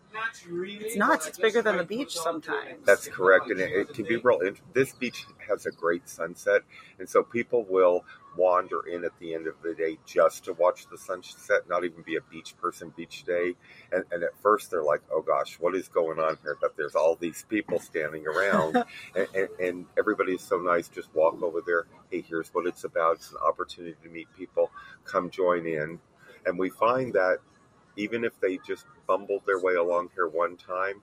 it's 0.55 0.97
nuts 0.97 1.27
it's 1.27 1.39
bigger 1.39 1.63
than 1.63 1.79
the 1.79 1.85
beach 1.85 2.15
sometimes 2.15 2.85
that's 2.85 3.09
correct 3.09 3.51
and 3.51 3.59
it, 3.59 3.73
it 3.73 3.95
can 3.95 4.05
be 4.05 4.17
real 4.17 4.39
this 4.75 4.93
beach 4.93 5.25
has 5.49 5.65
a 5.65 5.71
great 5.71 6.07
sunset 6.09 6.61
and 6.99 7.09
so 7.09 7.23
people 7.23 7.65
will 7.69 8.05
wander 8.37 8.81
in 8.87 9.05
at 9.05 9.19
the 9.19 9.35
end 9.35 9.47
of 9.47 9.55
the 9.63 9.75
day 9.75 9.99
just 10.05 10.45
to 10.45 10.53
watch 10.53 10.87
the 10.91 10.99
sunset, 10.99 11.69
not 11.69 11.85
even 11.85 12.03
be 12.03 12.17
a 12.17 12.21
beach 12.31 12.57
person 12.61 12.93
beach 12.97 13.25
day. 13.25 13.55
And, 13.93 14.05
and 14.13 14.23
at 14.23 14.39
first 14.43 14.71
they're 14.71 14.83
like, 14.83 15.01
oh 15.11 15.23
gosh, 15.23 15.59
what 15.59 15.75
is 15.75 15.89
going 15.89 16.19
on 16.19 16.39
here? 16.43 16.57
But 16.61 16.77
there's 16.77 16.95
all 16.95 17.17
these 17.17 17.45
people 17.49 17.79
standing 17.79 18.27
around 18.27 18.77
and, 19.17 19.29
and, 19.35 19.49
and 19.61 19.87
everybody's 19.99 20.43
so 20.43 20.59
nice. 20.59 20.89
Just 20.89 21.15
walk 21.15 21.43
over 21.43 21.63
there. 21.67 21.87
Hey, 22.11 22.21
here's 22.21 22.49
what 22.51 22.67
it's 22.67 22.85
about. 22.85 23.17
It's 23.17 23.31
an 23.31 23.39
opportunity 23.47 23.97
to 24.03 24.09
meet 24.09 24.29
people. 24.37 24.71
Come 25.05 25.31
join 25.31 25.67
in. 25.67 25.99
And 26.47 26.59
we 26.59 26.71
find 26.71 27.13
that 27.15 27.39
even 27.97 28.25
if 28.25 28.39
they 28.41 28.59
just 28.67 28.87
bumbled 29.07 29.43
their 29.47 29.59
way 29.59 29.75
along 29.75 30.11
here 30.15 30.29
one 30.29 30.57
time, 30.57 31.03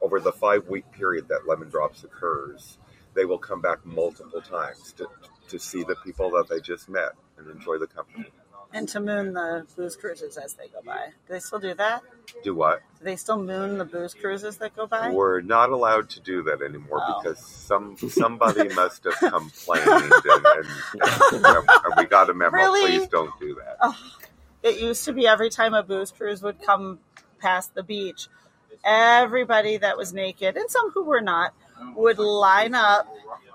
over 0.00 0.20
the 0.20 0.32
five 0.32 0.68
week 0.68 0.90
period 0.92 1.28
that 1.28 1.46
Lemon 1.46 1.68
Drops 1.68 2.04
occurs, 2.04 2.78
they 3.14 3.24
will 3.24 3.38
come 3.38 3.60
back 3.60 3.84
multiple 3.84 4.40
times 4.40 4.92
to, 4.94 5.06
to 5.48 5.58
see 5.58 5.82
the 5.82 5.96
people 6.04 6.30
that 6.30 6.48
they 6.48 6.60
just 6.60 6.88
met 6.88 7.12
and 7.38 7.50
enjoy 7.50 7.78
the 7.78 7.86
company. 7.86 8.26
And 8.72 8.88
to 8.90 9.00
moon 9.00 9.32
the 9.32 9.66
booze 9.76 9.96
cruises 9.96 10.36
as 10.36 10.54
they 10.54 10.68
go 10.68 10.80
by. 10.84 11.06
Do 11.26 11.32
they 11.32 11.38
still 11.38 11.60
do 11.60 11.72
that? 11.74 12.02
Do 12.42 12.54
what? 12.54 12.80
Do 12.98 13.04
they 13.04 13.16
still 13.16 13.40
moon 13.40 13.78
the 13.78 13.84
booze 13.84 14.12
cruises 14.12 14.56
that 14.58 14.76
go 14.76 14.86
by? 14.86 15.10
We're 15.10 15.40
not 15.40 15.70
allowed 15.70 16.10
to 16.10 16.20
do 16.20 16.42
that 16.42 16.62
anymore 16.62 17.00
oh. 17.00 17.22
because 17.22 17.38
some 17.38 17.96
somebody 17.96 18.68
must 18.74 19.04
have 19.04 19.32
complained, 19.32 19.86
and, 19.86 20.46
and, 20.46 20.66
and, 21.32 21.94
we 21.96 22.04
got 22.04 22.28
a 22.28 22.34
memo. 22.34 22.56
Really? 22.56 22.98
Please 22.98 23.08
don't 23.08 23.38
do 23.40 23.54
that. 23.54 23.76
Oh, 23.80 23.96
it 24.66 24.80
used 24.80 25.04
to 25.04 25.12
be 25.12 25.26
every 25.26 25.48
time 25.48 25.74
a 25.74 25.82
booze 25.82 26.10
cruise 26.10 26.42
would 26.42 26.60
come 26.60 26.98
past 27.38 27.74
the 27.74 27.82
beach, 27.82 28.28
everybody 28.84 29.76
that 29.76 29.96
was 29.96 30.12
naked 30.12 30.56
and 30.56 30.70
some 30.70 30.90
who 30.90 31.04
were 31.04 31.20
not 31.20 31.54
would 31.94 32.18
line 32.18 32.74
up 32.74 33.06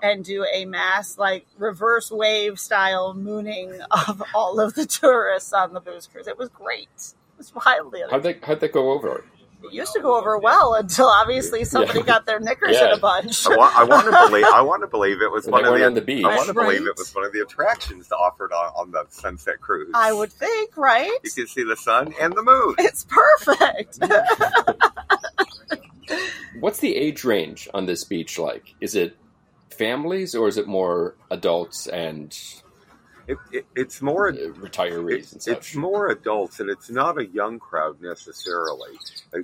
and 0.02 0.24
do 0.24 0.46
a 0.54 0.66
mass 0.66 1.18
like 1.18 1.46
reverse 1.58 2.12
wave 2.12 2.60
style 2.60 3.14
mooning 3.14 3.80
of 4.08 4.24
all 4.34 4.60
of 4.60 4.74
the 4.76 4.86
tourists 4.86 5.54
on 5.54 5.74
the 5.74 5.80
booze 5.80 6.08
cruise. 6.08 6.28
It 6.28 6.38
was 6.38 6.50
great. 6.50 6.90
It 6.96 7.38
was 7.38 7.54
wildly. 7.54 8.02
How'd 8.10 8.24
they 8.24 8.40
how'd 8.42 8.60
they 8.60 8.68
go 8.68 8.92
over? 8.92 9.18
It 9.18 9.41
used 9.72 9.94
to 9.94 10.00
go 10.00 10.18
over 10.18 10.38
well 10.38 10.74
until 10.74 11.08
obviously 11.08 11.64
somebody 11.64 12.00
yeah. 12.00 12.06
got 12.06 12.26
their 12.26 12.40
knickers 12.40 12.74
yeah. 12.74 12.88
in 12.88 12.94
a 12.94 12.98
bunch. 12.98 13.46
I, 13.46 13.56
want, 13.56 13.76
I 13.76 13.84
want 13.84 14.06
to 14.06 14.12
believe. 14.28 14.46
I 14.54 14.62
want 14.62 14.82
to 14.82 14.88
believe 14.88 15.22
it 15.22 15.32
was 15.32 15.48
one 15.48 15.66
of 15.66 15.74
the, 15.74 15.86
on 15.86 15.94
the 15.94 16.02
beach. 16.02 16.26
I 16.26 16.36
want 16.36 16.48
to 16.48 16.54
right? 16.54 16.66
believe 16.66 16.88
it 16.88 16.98
was 16.98 17.14
one 17.14 17.26
of 17.26 17.32
the 17.32 17.42
attractions 17.42 18.12
offered 18.12 18.52
on, 18.52 18.74
on 18.76 18.92
the 18.92 19.06
Sunset 19.10 19.62
Cruise. 19.62 19.92
I 19.94 20.14
would 20.14 20.32
think, 20.32 20.76
right? 20.78 21.12
You 21.24 21.32
can 21.32 21.48
see 21.48 21.64
the 21.64 21.78
sun 21.78 22.14
and 22.20 22.34
the 22.34 22.44
moon. 22.44 22.76
It's 22.80 23.06
perfect. 23.06 24.00
What's 26.60 26.80
the 26.80 26.96
age 26.96 27.24
range 27.24 27.70
on 27.74 27.86
this 27.86 28.04
beach 28.04 28.38
like? 28.38 28.76
Is 28.82 28.96
it 28.96 29.16
families 29.70 30.36
or 30.36 30.48
is 30.48 30.58
it 30.58 30.68
more 30.68 31.16
adults 31.30 31.88
and 31.88 32.38
it, 33.28 33.38
it, 33.52 33.66
it's 33.76 34.02
more 34.02 34.30
uh, 34.30 34.34
retirees 34.34 35.36
it, 35.36 35.48
It's 35.48 35.76
more 35.76 36.10
adults, 36.10 36.60
and 36.60 36.70
it's 36.70 36.90
not 36.90 37.20
a 37.20 37.26
young 37.26 37.60
crowd 37.60 38.02
necessarily. 38.02 38.98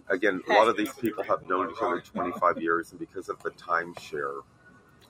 Again, 0.10 0.42
a 0.50 0.54
lot 0.54 0.68
of 0.68 0.78
these 0.78 0.94
people 0.94 1.24
have 1.24 1.48
known 1.48 1.72
each 1.72 1.82
other 1.82 2.02
25 2.02 2.62
years, 2.62 2.92
and 2.92 3.00
because 3.00 3.30
of 3.30 3.42
the 3.44 3.52
timeshare 3.52 4.42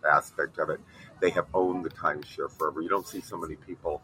aspect 0.09 0.59
of 0.59 0.69
it, 0.69 0.79
they 1.19 1.29
have 1.31 1.47
owned 1.53 1.83
the 1.83 1.89
timeshare 1.89 2.51
forever. 2.51 2.81
You 2.81 2.89
don't 2.89 3.07
see 3.07 3.21
so 3.21 3.37
many 3.37 3.55
people 3.55 4.01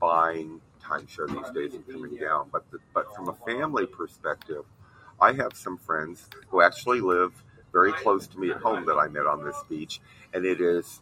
buying 0.00 0.60
timeshare 0.82 1.28
these 1.28 1.50
days 1.54 1.74
and 1.74 1.86
coming 1.86 2.16
down. 2.16 2.48
But 2.52 2.70
the, 2.70 2.78
but 2.94 3.14
from 3.14 3.28
a 3.28 3.34
family 3.46 3.86
perspective, 3.86 4.64
I 5.20 5.32
have 5.32 5.52
some 5.54 5.78
friends 5.78 6.28
who 6.48 6.60
actually 6.60 7.00
live 7.00 7.32
very 7.72 7.92
close 7.92 8.26
to 8.28 8.38
me 8.38 8.50
at 8.50 8.58
home 8.58 8.86
that 8.86 8.96
I 8.96 9.08
met 9.08 9.26
on 9.26 9.44
this 9.44 9.56
beach, 9.68 10.00
and 10.32 10.44
it 10.44 10.60
is 10.60 11.00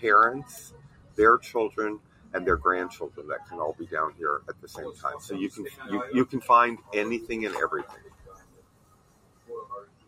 parents, 0.00 0.72
their 1.18 1.36
children, 1.36 2.00
and 2.32 2.46
their 2.46 2.56
grandchildren 2.56 3.26
that 3.28 3.46
can 3.48 3.58
all 3.58 3.74
be 3.78 3.86
down 3.86 4.14
here 4.16 4.40
at 4.48 4.60
the 4.60 4.68
same 4.68 4.94
time. 4.94 5.16
So 5.20 5.34
you 5.34 5.50
can 5.50 5.66
you, 5.90 6.02
you 6.14 6.24
can 6.24 6.40
find 6.40 6.78
anything 6.94 7.44
and 7.44 7.54
everything. 7.56 7.96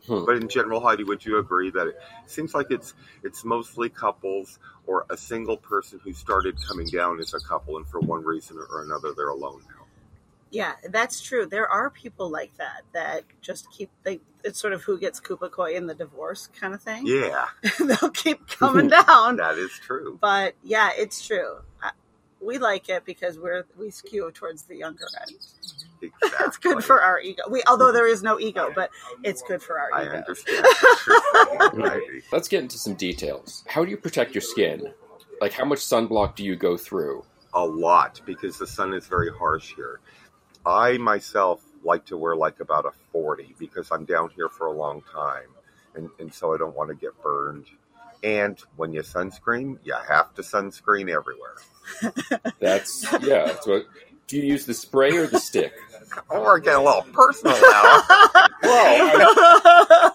Hmm. 0.07 0.25
But 0.25 0.37
in 0.37 0.49
general, 0.49 0.81
Heidi, 0.81 1.05
would 1.05 1.25
you 1.25 1.39
agree 1.39 1.71
that 1.71 1.87
it 1.87 2.01
seems 2.27 2.55
like 2.55 2.69
it's 2.71 2.95
it's 3.23 3.45
mostly 3.45 3.89
couples 3.89 4.59
or 4.87 5.07
a 5.11 5.17
single 5.17 5.57
person 5.57 6.01
who 6.03 6.13
started 6.13 6.57
coming 6.67 6.87
down 6.87 7.21
as 7.21 7.35
a 7.35 7.41
couple, 7.41 7.77
and 7.77 7.87
for 7.87 8.01
one 8.01 8.25
reason 8.25 8.57
or 8.57 8.83
another, 8.83 9.13
they're 9.15 9.29
alone 9.29 9.63
now. 9.69 9.80
Yeah, 10.51 10.73
that's 10.89 11.21
true. 11.21 11.47
There 11.47 11.69
are 11.69 11.91
people 11.91 12.29
like 12.31 12.57
that 12.57 12.83
that 12.93 13.23
just 13.41 13.71
keep 13.71 13.91
they. 14.03 14.21
It's 14.43 14.59
sort 14.61 14.73
of 14.73 14.83
who 14.83 14.99
gets 14.99 15.21
Cupecoy 15.21 15.75
in 15.77 15.87
the 15.87 15.95
divorce 15.95 16.49
kind 16.59 16.75
of 16.75 16.83
thing. 16.83 17.07
Yeah, 17.07 17.45
They'll 17.79 18.11
keep 18.11 18.47
coming 18.49 18.89
down. 19.07 19.37
that 19.37 19.59
is 19.59 19.71
true. 19.73 20.19
But 20.21 20.55
yeah, 20.65 20.91
it's 20.97 21.25
true. 21.25 21.59
I, 21.83 21.91
we 22.41 22.59
like 22.59 22.89
it 22.89 23.05
because 23.05 23.39
we're 23.39 23.65
we 23.79 23.91
skew 23.91 24.31
towards 24.33 24.63
the 24.65 24.77
younger 24.77 25.05
end. 25.21 25.37
Exactly. 26.03 26.47
It's 26.47 26.57
good 26.57 26.83
for 26.83 27.01
our 27.03 27.21
ego. 27.21 27.43
We 27.51 27.63
although 27.69 27.93
there 27.93 28.09
is 28.09 28.23
no 28.23 28.41
ego, 28.41 28.73
but 28.75 28.91
it's 29.23 29.43
good 29.43 29.63
for 29.63 29.79
our 29.79 29.91
I 29.95 30.03
ego. 30.05 30.13
understand. 30.17 30.65
what 30.65 31.03
you're 31.07 31.71
saying, 31.71 31.81
Heidi. 32.07 32.23
Let's 32.33 32.49
get 32.49 32.63
into 32.63 32.79
some 32.79 32.95
details. 32.95 33.63
How 33.69 33.85
do 33.85 33.91
you 33.91 33.99
protect 33.99 34.35
your 34.35 34.41
skin? 34.43 34.93
Like, 35.41 35.53
how 35.53 35.65
much 35.65 35.79
sunblock 35.81 36.35
do 36.37 36.45
you 36.45 36.57
go 36.57 36.77
through? 36.77 37.25
a 37.53 37.65
lot 37.67 38.21
because 38.25 38.59
the 38.59 38.67
sun 38.67 38.95
is 38.95 39.09
very 39.09 39.29
harsh 39.29 39.75
here. 39.75 39.99
I 40.65 40.99
myself 40.99 41.63
like 41.83 42.07
to 42.07 42.17
wear 42.17 42.37
like 42.37 42.61
about 42.61 42.85
a 42.85 42.91
40 43.13 43.55
because 43.59 43.91
I'm 43.91 44.05
down 44.05 44.31
here 44.37 44.49
for 44.49 44.67
a 44.67 44.73
long 44.73 45.03
time 45.13 45.49
and, 45.95 46.11
and 46.19 46.33
so 46.33 46.55
I 46.55 46.59
don't 46.59 46.77
want 46.77 46.91
to 46.91 46.95
get 46.95 47.21
burned. 47.23 47.67
And 48.23 48.59
when 48.77 48.93
you 48.93 49.01
sunscreen, 49.01 49.79
you 49.83 49.95
have 50.09 50.35
to 50.35 50.43
sunscreen 50.43 51.09
everywhere. 51.09 51.57
That's 52.61 53.05
yeah. 53.23 53.47
That's 53.47 53.67
what. 53.67 53.87
Do 54.27 54.37
you 54.37 54.45
use 54.45 54.65
the 54.67 54.75
spray 54.75 55.17
or 55.17 55.27
the 55.27 55.41
stick? 55.41 55.73
Oh, 56.31 56.43
we're 56.43 56.61
getting 56.61 56.83
a 56.83 56.85
little 56.85 57.03
personal 57.13 57.61
now. 57.61 58.03
Well, 58.63 60.13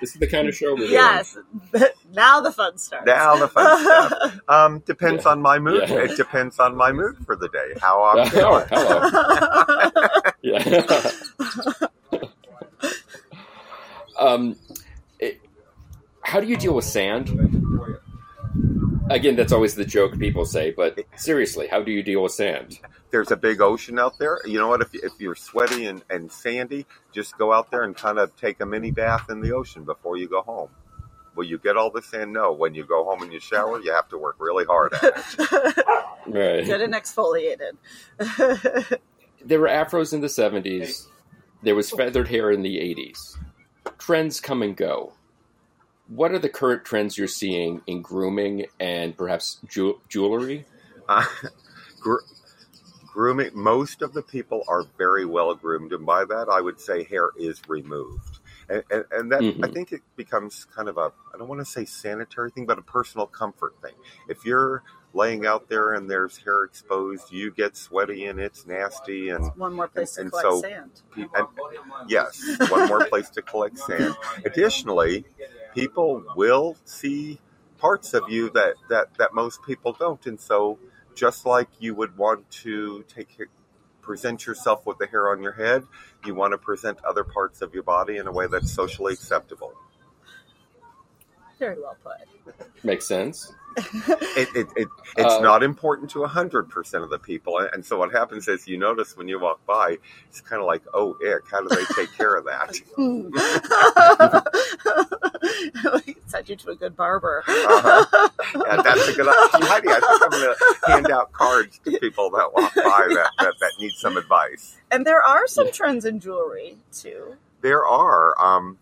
this 0.00 0.14
is 0.14 0.20
the 0.20 0.26
kind 0.26 0.48
of 0.48 0.54
show 0.54 0.72
we're 0.72 0.78
doing. 0.80 0.92
yes. 0.92 1.36
now 2.14 2.40
the 2.40 2.52
fun 2.52 2.76
starts. 2.78 3.06
now 3.06 3.36
the 3.36 3.48
fun 3.48 3.80
stuff. 3.80 4.40
Um, 4.48 4.78
depends 4.80 5.24
Yeah. 5.24 5.30
on 5.32 5.42
my 5.42 5.58
mood. 5.58 5.88
Yeah. 5.88 6.04
It 6.04 6.16
depends 6.16 6.58
on 6.58 6.74
my 6.76 6.90
mood 6.92 7.16
for 7.26 7.36
the 7.36 7.48
day. 7.48 7.74
How 7.80 8.02
I'm 8.02 8.28
feeling. 8.30 8.66
hello. 8.70 10.20
Yeah. 10.42 11.10
um, 14.18 14.56
it, 15.18 15.40
how 16.22 16.40
do 16.40 16.46
you 16.46 16.56
deal 16.56 16.74
with 16.74 16.84
sand? 16.84 17.28
Again, 19.10 19.36
that's 19.36 19.52
always 19.52 19.74
the 19.74 19.84
joke 19.86 20.18
people 20.18 20.44
say, 20.44 20.70
but 20.70 20.98
seriously, 21.16 21.66
how 21.66 21.82
do 21.82 21.90
you 21.90 22.02
deal 22.02 22.22
with 22.22 22.32
sand? 22.32 22.78
There's 23.10 23.30
a 23.30 23.36
big 23.36 23.60
ocean 23.60 23.98
out 23.98 24.18
there. 24.18 24.40
You 24.44 24.58
know 24.58 24.68
what? 24.68 24.80
If, 24.82 24.94
if 24.94 25.12
you're 25.18 25.34
sweaty 25.34 25.86
and, 25.86 26.02
and 26.10 26.30
sandy, 26.30 26.86
just 27.12 27.36
go 27.38 27.52
out 27.52 27.70
there 27.70 27.82
and 27.82 27.96
kind 27.96 28.18
of 28.18 28.34
take 28.36 28.60
a 28.60 28.66
mini 28.66 28.90
bath 28.90 29.30
in 29.30 29.40
the 29.40 29.52
ocean 29.52 29.84
before 29.84 30.16
you 30.16 30.28
go 30.28 30.42
home. 30.42 30.70
Will 31.34 31.44
you 31.44 31.58
get 31.58 31.76
all 31.76 31.90
the 31.90 32.02
sand? 32.02 32.32
No. 32.32 32.52
When 32.52 32.74
you 32.74 32.84
go 32.84 33.04
home 33.04 33.22
and 33.22 33.32
you 33.32 33.40
shower, 33.40 33.80
you 33.80 33.92
have 33.92 34.08
to 34.08 34.18
work 34.18 34.36
really 34.38 34.64
hard 34.64 34.94
at 34.94 35.04
it. 35.38 35.84
Right. 36.26 36.62
Good 36.62 36.82
and 36.82 36.92
exfoliated. 36.92 37.78
There 39.44 39.60
were 39.60 39.68
afros 39.68 40.12
in 40.12 40.20
the 40.20 40.26
70s. 40.26 41.06
There 41.62 41.74
was 41.74 41.90
feathered 41.90 42.28
hair 42.28 42.50
in 42.50 42.62
the 42.62 42.76
80s. 42.76 43.38
Trends 43.96 44.40
come 44.40 44.62
and 44.62 44.76
go. 44.76 45.12
What 46.08 46.32
are 46.32 46.38
the 46.38 46.48
current 46.48 46.84
trends 46.84 47.16
you're 47.16 47.28
seeing 47.28 47.82
in 47.86 48.02
grooming 48.02 48.66
and 48.80 49.16
perhaps 49.16 49.58
ju- 49.66 50.00
jewelry? 50.08 50.66
Uh, 51.08 51.24
gr- 52.00 52.16
grooming, 53.12 53.50
most 53.54 54.02
of 54.02 54.12
the 54.12 54.22
people 54.22 54.62
are 54.68 54.84
very 54.96 55.24
well 55.24 55.54
groomed. 55.54 55.92
And 55.92 56.04
by 56.06 56.24
that, 56.24 56.48
I 56.50 56.60
would 56.60 56.80
say 56.80 57.04
hair 57.04 57.30
is 57.38 57.60
removed. 57.68 58.38
And, 58.68 58.82
and, 58.90 59.04
and 59.10 59.32
that, 59.32 59.40
I 59.42 59.44
Mhm. 59.52 59.72
think 59.72 59.92
it 59.92 60.02
becomes 60.16 60.66
kind 60.66 60.88
of 60.88 60.98
a, 60.98 61.10
I 61.34 61.38
don't 61.38 61.48
want 61.48 61.60
to 61.60 61.64
say 61.64 61.84
sanitary 61.86 62.50
thing, 62.50 62.66
but 62.66 62.78
a 62.78 62.82
personal 62.82 63.26
comfort 63.26 63.74
thing. 63.82 63.94
If 64.28 64.44
you're 64.44 64.82
laying 65.14 65.46
out 65.46 65.70
there 65.70 65.94
and 65.94 66.10
there's 66.10 66.36
hair 66.36 66.64
exposed, 66.64 67.32
you 67.32 67.50
get 67.50 67.76
sweaty 67.78 68.26
and 68.26 68.38
it's 68.38 68.66
nasty 68.66 69.30
and 69.30 69.46
One 69.56 69.72
more 69.72 69.88
place 69.88 70.14
to 70.16 70.20
And 70.20 70.30
collect 70.30 70.48
so- 70.48 70.60
sand. 70.60 70.90
and 71.16 71.46
yes, 72.08 72.42
one 72.68 72.88
more 72.88 73.06
place 73.06 73.30
to 73.30 73.42
collect 73.42 73.78
sand. 73.78 74.14
Additionally, 74.44 75.24
people 75.74 76.22
will 76.36 76.76
see 76.84 77.40
parts 77.78 78.12
of 78.12 78.28
you 78.28 78.50
that, 78.50 78.74
that, 78.90 79.14
that 79.18 79.32
most 79.32 79.62
people 79.62 79.92
don't. 79.98 80.26
And 80.26 80.38
so, 80.38 80.78
just 81.18 81.44
like 81.44 81.68
you 81.80 81.94
would 81.94 82.16
want 82.16 82.48
to 82.50 83.04
take 83.08 83.36
present 84.00 84.46
yourself 84.46 84.86
with 84.86 84.96
the 84.98 85.06
hair 85.06 85.30
on 85.30 85.42
your 85.42 85.52
head, 85.52 85.82
you 86.24 86.34
want 86.34 86.52
to 86.52 86.58
present 86.58 86.98
other 87.04 87.24
parts 87.24 87.60
of 87.60 87.74
your 87.74 87.82
body 87.82 88.16
in 88.16 88.26
a 88.26 88.32
way 88.32 88.46
that's 88.46 88.72
socially 88.72 89.12
acceptable. 89.12 89.72
Very 91.58 91.76
well 91.80 91.96
put. 92.04 92.84
Makes 92.84 93.06
sense. 93.06 93.52
It, 93.76 94.48
it, 94.56 94.68
it, 94.76 94.88
it's 95.16 95.34
Uh, 95.34 95.40
not 95.40 95.62
important 95.62 96.10
to 96.10 96.20
100% 96.20 97.02
of 97.02 97.10
the 97.10 97.18
people. 97.18 97.58
And 97.58 97.84
so, 97.84 97.98
what 97.98 98.12
happens 98.12 98.48
is 98.48 98.66
you 98.66 98.78
notice 98.78 99.16
when 99.16 99.28
you 99.28 99.38
walk 99.40 99.64
by, 99.66 99.98
it's 100.28 100.40
kind 100.40 100.60
of 100.60 100.66
like, 100.66 100.82
oh, 100.94 101.16
ick, 101.24 101.42
how 101.50 101.60
do 101.60 101.68
they 101.68 101.84
take 101.94 102.12
care 102.16 102.34
of 102.36 102.44
that? 102.46 102.74
Send 106.26 106.48
you 106.48 106.56
to 106.56 106.70
a 106.70 106.74
good 106.76 106.96
barber. 106.96 107.42
Uh-huh. 107.46 108.28
Yeah, 108.54 108.82
that's 108.82 109.08
a 109.08 109.12
good. 109.14 109.26
Heidi, 109.28 109.88
I 109.88 110.00
think 110.00 110.22
I'm 110.22 110.30
going 110.30 110.54
to 110.54 110.90
hand 110.92 111.10
out 111.10 111.32
cards 111.32 111.80
to 111.84 111.98
people 111.98 112.30
that 112.30 112.52
walk 112.54 112.74
by 112.74 113.06
that, 113.10 113.30
that, 113.38 113.54
that 113.60 113.72
need 113.78 113.92
some 113.92 114.16
advice. 114.16 114.76
And 114.90 115.06
there 115.06 115.22
are 115.22 115.46
some 115.46 115.70
trends 115.72 116.04
in 116.04 116.20
jewelry 116.20 116.76
too, 116.92 117.36
There 117.60 117.84
are 117.86 118.34
um, 118.40 118.78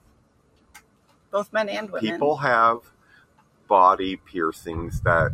both 1.31 1.53
men 1.53 1.69
and 1.69 1.91
women. 1.91 2.11
people 2.11 2.37
have 2.37 2.79
body 3.69 4.17
piercings 4.17 5.01
that 5.01 5.33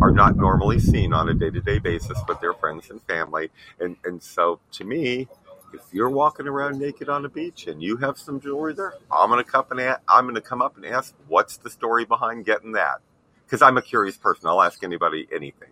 are 0.00 0.12
not 0.12 0.36
normally 0.36 0.78
seen 0.78 1.12
on 1.12 1.28
a 1.28 1.34
day-to-day 1.34 1.78
basis 1.80 2.18
with 2.28 2.40
their 2.40 2.52
friends 2.54 2.90
and 2.90 3.02
family, 3.02 3.50
and 3.80 3.96
and 4.04 4.22
so 4.22 4.60
to 4.72 4.84
me. 4.84 5.28
If 5.76 5.92
you're 5.92 6.10
walking 6.10 6.48
around 6.48 6.78
naked 6.78 7.08
on 7.08 7.24
a 7.24 7.28
beach 7.28 7.66
and 7.66 7.82
you 7.82 7.98
have 7.98 8.16
some 8.18 8.40
jewelry 8.40 8.72
there, 8.74 8.94
I'm 9.10 9.28
gonna 9.28 9.44
come 9.44 9.66
and 9.72 9.80
a- 9.80 10.00
I'm 10.08 10.26
gonna 10.26 10.40
come 10.40 10.62
up 10.62 10.76
and 10.76 10.86
ask, 10.86 11.14
"What's 11.28 11.58
the 11.58 11.68
story 11.70 12.04
behind 12.06 12.46
getting 12.46 12.72
that?" 12.72 13.00
Because 13.44 13.60
I'm 13.62 13.76
a 13.76 13.82
curious 13.82 14.16
person. 14.16 14.48
I'll 14.48 14.62
ask 14.62 14.82
anybody 14.82 15.28
anything. 15.30 15.68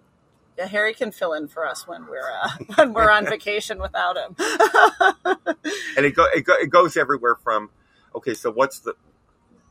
Yeah, 0.58 0.66
Harry 0.66 0.94
can 0.94 1.10
fill 1.10 1.32
in 1.32 1.48
for 1.48 1.66
us 1.66 1.88
when 1.88 2.06
we're 2.06 2.30
uh, 2.30 2.50
when 2.76 2.92
we're 2.92 3.10
on 3.10 3.24
vacation 3.24 3.80
without 3.80 4.16
him. 4.16 4.36
and 5.96 6.04
it, 6.06 6.14
go, 6.14 6.26
it, 6.34 6.42
go, 6.44 6.54
it 6.54 6.70
goes 6.70 6.96
everywhere 6.96 7.36
from 7.36 7.70
okay 8.14 8.34
so 8.34 8.50
what's 8.50 8.78
the 8.80 8.94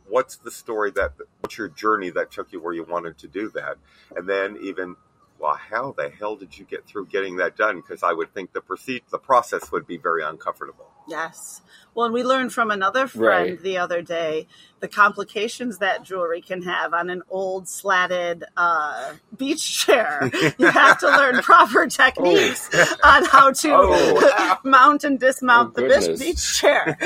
what's 0.07 0.35
the 0.37 0.51
story 0.51 0.91
that 0.91 1.13
what's 1.39 1.57
your 1.57 1.69
journey 1.69 2.09
that 2.09 2.31
took 2.31 2.51
you 2.51 2.61
where 2.61 2.73
you 2.73 2.83
wanted 2.83 3.17
to 3.17 3.27
do 3.27 3.49
that 3.49 3.77
and 4.15 4.27
then 4.27 4.57
even 4.61 4.95
well 5.43 5.55
how 5.69 5.91
the 5.97 6.09
hell 6.09 6.35
did 6.37 6.57
you 6.57 6.63
get 6.65 6.85
through 6.87 7.05
getting 7.07 7.35
that 7.35 7.55
done 7.57 7.75
because 7.81 8.01
i 8.01 8.11
would 8.13 8.33
think 8.33 8.53
the 8.53 8.61
proceed 8.61 9.01
the 9.11 9.19
process 9.19 9.71
would 9.71 9.85
be 9.85 9.97
very 9.97 10.23
uncomfortable 10.23 10.87
yes. 11.07 11.61
Well, 11.95 12.05
and 12.05 12.13
we 12.13 12.23
learned 12.23 12.53
from 12.53 12.71
another 12.71 13.05
friend 13.07 13.49
Right. 13.51 13.61
the 13.61 13.77
other 13.77 14.01
day 14.01 14.47
the 14.79 14.87
complications 14.87 15.77
that 15.79 16.01
jewelry 16.03 16.41
can 16.41 16.61
have 16.63 16.93
on 16.93 17.09
an 17.09 17.21
old 17.29 17.67
slatted 17.67 18.45
uh, 18.57 19.13
beach 19.37 19.85
chair. 19.85 20.31
You 20.57 20.67
have 20.71 20.97
to 20.99 21.07
learn 21.07 21.41
proper 21.43 21.87
techniques 21.87 22.69
on 23.03 23.25
how 23.25 23.51
to 23.51 23.69
Oh. 23.73 24.57
mount 24.63 25.03
and 25.03 25.19
dismount 25.19 25.73
Oh, 25.77 25.81
the 25.81 25.87
beach, 25.89 25.99
goodness. 25.99 26.19
beach 26.19 26.59
chair. 26.59 26.97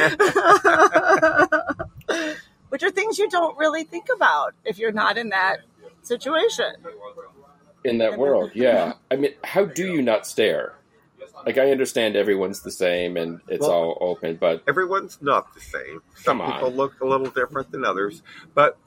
Which 2.70 2.84
are 2.84 2.92
things 2.92 3.18
you 3.18 3.30
don't 3.30 3.58
really 3.58 3.84
think 3.84 4.06
about 4.16 4.54
if 4.64 4.78
you're 4.78 4.92
not 4.92 5.18
in 5.18 5.30
that 5.30 5.62
situation. 6.04 6.74
In 7.84 8.00
that 8.00 8.18
world. 8.18 8.52
Yeah, 8.54 8.94
I 9.12 9.16
mean, 9.16 9.34
how 9.44 9.66
do 9.66 9.92
you 9.92 10.02
not 10.02 10.26
stare? 10.28 10.74
Like, 11.46 11.58
I 11.58 11.72
understand 11.72 12.16
everyone's 12.16 12.62
the 12.62 12.72
same 12.72 13.16
and 13.16 13.40
it's 13.48 13.62
Well- 13.62 13.72
all 13.72 13.98
open, 14.02 14.38
but 14.38 14.64
everyone's 14.68 15.20
not 15.22 15.54
the 15.54 15.62
same 15.62 16.02
some 16.16 16.40
Come 16.40 16.42
on. 16.42 16.54
people 16.54 16.72
look 16.74 17.00
a 17.00 17.06
little 17.06 17.30
different 17.30 17.72
than 17.72 17.86
others 17.86 18.24
but 18.56 18.78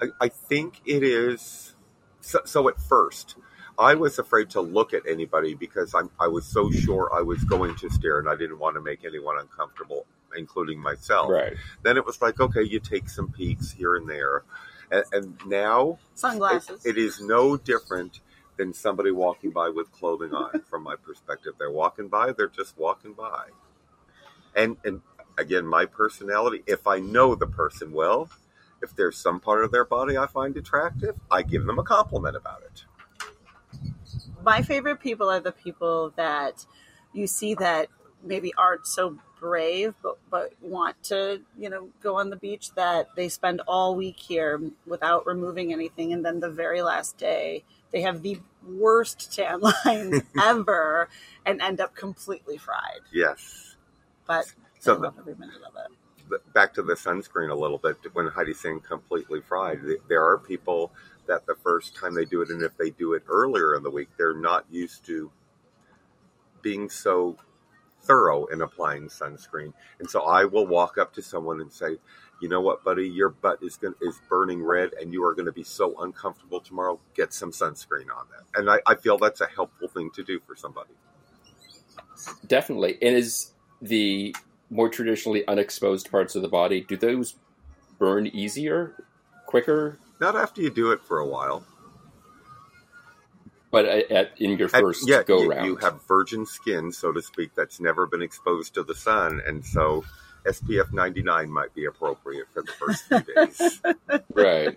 i, 0.00 0.06
I 0.20 0.28
think 0.28 0.80
it 0.84 1.02
is 1.02 1.74
so, 2.20 2.40
so 2.44 2.68
at 2.68 2.78
first 2.80 3.36
I 3.78 3.94
was 3.94 4.18
afraid 4.18 4.50
to 4.50 4.60
look 4.60 4.92
at 4.94 5.02
anybody 5.08 5.54
because 5.54 5.94
I'm, 5.94 6.10
I 6.20 6.28
was 6.28 6.44
so 6.46 6.70
sure 6.70 7.10
I 7.14 7.22
was 7.22 7.42
going 7.44 7.74
to 7.76 7.90
stare 7.90 8.18
and 8.18 8.28
I 8.28 8.36
didn't 8.36 8.58
want 8.58 8.74
to 8.76 8.80
make 8.80 9.04
anyone 9.04 9.36
uncomfortable, 9.38 10.06
including 10.36 10.78
myself. 10.80 11.30
right. 11.30 11.52
Then 11.82 11.96
it 11.98 12.06
was 12.06 12.22
like, 12.22 12.40
okay, 12.40 12.62
you 12.62 12.80
take 12.80 13.08
some 13.10 13.30
peeks 13.30 13.70
here 13.72 13.94
and 13.96 14.08
there. 14.08 14.44
And, 14.90 15.04
and 15.12 15.40
now 15.46 15.98
Sunglasses. 16.14 16.84
it, 16.84 16.96
it 16.96 16.98
is 16.98 17.20
no 17.20 17.56
different 17.56 18.20
than 18.56 18.72
somebody 18.72 19.10
walking 19.10 19.50
by 19.50 19.68
with 19.68 19.90
clothing 19.92 20.32
on. 20.32 20.60
From 20.70 20.82
my 20.82 20.96
perspective, 20.96 21.54
they're 21.58 21.70
walking 21.70 22.08
by; 22.08 22.32
they're 22.32 22.48
just 22.48 22.76
walking 22.78 23.12
by. 23.12 23.48
And 24.54 24.76
and 24.84 25.02
again, 25.38 25.66
my 25.66 25.86
personality. 25.86 26.62
If 26.66 26.86
I 26.86 26.98
know 26.98 27.34
the 27.34 27.46
person 27.46 27.92
well, 27.92 28.30
if 28.82 28.94
there's 28.94 29.16
some 29.16 29.40
part 29.40 29.64
of 29.64 29.72
their 29.72 29.84
body 29.84 30.16
I 30.16 30.26
find 30.26 30.56
attractive, 30.56 31.16
I 31.30 31.42
give 31.42 31.64
them 31.66 31.78
a 31.78 31.84
compliment 31.84 32.36
about 32.36 32.62
it. 32.62 32.84
My 34.42 34.62
favorite 34.62 35.00
people 35.00 35.28
are 35.28 35.40
the 35.40 35.52
people 35.52 36.12
that 36.16 36.64
you 37.12 37.26
see 37.26 37.54
that 37.54 37.88
maybe 38.22 38.52
aren't 38.56 38.86
so 38.86 39.18
brave 39.38 39.94
but 40.02 40.16
but 40.30 40.52
want 40.62 41.00
to 41.02 41.40
you 41.58 41.68
know 41.68 41.88
go 42.02 42.16
on 42.16 42.30
the 42.30 42.36
beach 42.36 42.70
that 42.74 43.08
they 43.16 43.28
spend 43.28 43.60
all 43.68 43.94
week 43.94 44.16
here 44.18 44.60
without 44.86 45.26
removing 45.26 45.72
anything 45.72 46.12
and 46.12 46.24
then 46.24 46.40
the 46.40 46.50
very 46.50 46.80
last 46.82 47.18
day 47.18 47.62
they 47.92 48.00
have 48.00 48.22
the 48.22 48.38
worst 48.66 49.32
tan 49.36 49.60
lines 49.60 50.22
ever 50.42 51.08
and 51.44 51.60
end 51.60 51.80
up 51.80 51.94
completely 51.94 52.56
fried 52.56 53.00
Yes. 53.12 53.76
but 54.26 54.46
So 54.78 54.96
the- 54.96 55.12
every 55.18 55.34
minute 55.34 55.56
of 55.66 55.74
it 55.76 55.96
the- 56.28 56.40
back 56.54 56.74
to 56.74 56.82
the 56.82 56.94
sunscreen 56.94 57.50
a 57.50 57.54
little 57.54 57.78
bit 57.78 57.96
when 58.14 58.26
Heidi's 58.28 58.58
saying 58.60 58.80
completely 58.80 59.40
fried. 59.40 59.80
There 60.08 60.24
are 60.24 60.38
people 60.38 60.90
that 61.28 61.46
the 61.46 61.54
first 61.54 61.94
time 61.94 62.14
they 62.16 62.24
do 62.24 62.42
it, 62.42 62.48
and 62.50 62.62
if 62.62 62.76
they 62.76 62.90
do 62.90 63.12
it 63.12 63.22
earlier 63.28 63.76
in 63.76 63.84
the 63.84 63.90
week, 63.90 64.08
they're 64.16 64.34
not 64.34 64.64
used 64.68 65.06
to 65.06 65.30
being 66.62 66.90
so 66.90 67.36
thorough 68.06 68.46
in 68.46 68.62
applying 68.62 69.08
sunscreen. 69.08 69.72
And 69.98 70.08
so 70.08 70.22
I 70.22 70.44
will 70.44 70.66
walk 70.66 70.98
up 70.98 71.12
to 71.14 71.22
someone 71.22 71.60
and 71.60 71.72
say, 71.72 71.96
"You 72.40 72.48
know 72.48 72.60
what, 72.60 72.84
buddy? 72.84 73.08
Your 73.08 73.30
butt 73.30 73.62
is 73.62 73.76
going 73.76 73.94
is 74.00 74.20
burning 74.28 74.62
red, 74.62 74.92
and 75.00 75.12
you 75.12 75.24
are 75.24 75.34
going 75.34 75.46
to 75.46 75.52
be 75.52 75.64
so 75.64 76.00
uncomfortable 76.00 76.60
tomorrow. 76.60 77.00
Get 77.14 77.32
some 77.32 77.50
sunscreen 77.50 78.10
on 78.14 78.26
that." 78.30 78.58
And 78.58 78.70
I, 78.70 78.80
I 78.86 78.94
feel 78.94 79.18
that's 79.18 79.40
a 79.40 79.46
helpful 79.46 79.88
thing 79.88 80.10
to 80.14 80.22
do 80.22 80.40
for 80.46 80.54
somebody. 80.56 80.94
Definitely. 82.46 82.98
And 83.02 83.16
is 83.16 83.52
the 83.80 84.34
more 84.70 84.88
traditionally 84.88 85.46
unexposed 85.46 86.10
parts 86.10 86.34
of 86.34 86.42
the 86.42 86.48
body, 86.48 86.80
do 86.80 86.96
those 86.96 87.36
burn 87.98 88.26
easier, 88.26 89.04
quicker? 89.46 89.98
Not 90.20 90.34
after 90.34 90.62
you 90.62 90.70
do 90.70 90.92
it 90.92 91.02
for 91.02 91.18
a 91.18 91.26
while. 91.26 91.64
But 93.70 93.84
at, 93.86 94.10
at, 94.10 94.30
in 94.40 94.58
your 94.58 94.68
At- 94.72 94.80
first 94.80 95.08
yeah, 95.08 95.22
go 95.22 95.42
you, 95.42 95.50
round, 95.50 95.66
you 95.66 95.76
have 95.76 96.06
virgin 96.06 96.46
skin, 96.46 96.92
so 96.92 97.12
to 97.12 97.20
speak, 97.22 97.50
that's 97.54 97.80
never 97.80 98.06
been 98.06 98.22
exposed 98.22 98.74
to 98.74 98.82
the 98.84 98.94
sun, 98.94 99.42
and 99.46 99.64
so 99.64 100.04
SPF 100.46 100.92
99 100.92 101.50
might 101.50 101.74
be 101.74 101.84
appropriate 101.86 102.46
for 102.52 102.62
the 102.62 102.72
first 102.72 103.04
few 103.04 103.20
days. 103.34 103.80
right? 104.34 104.76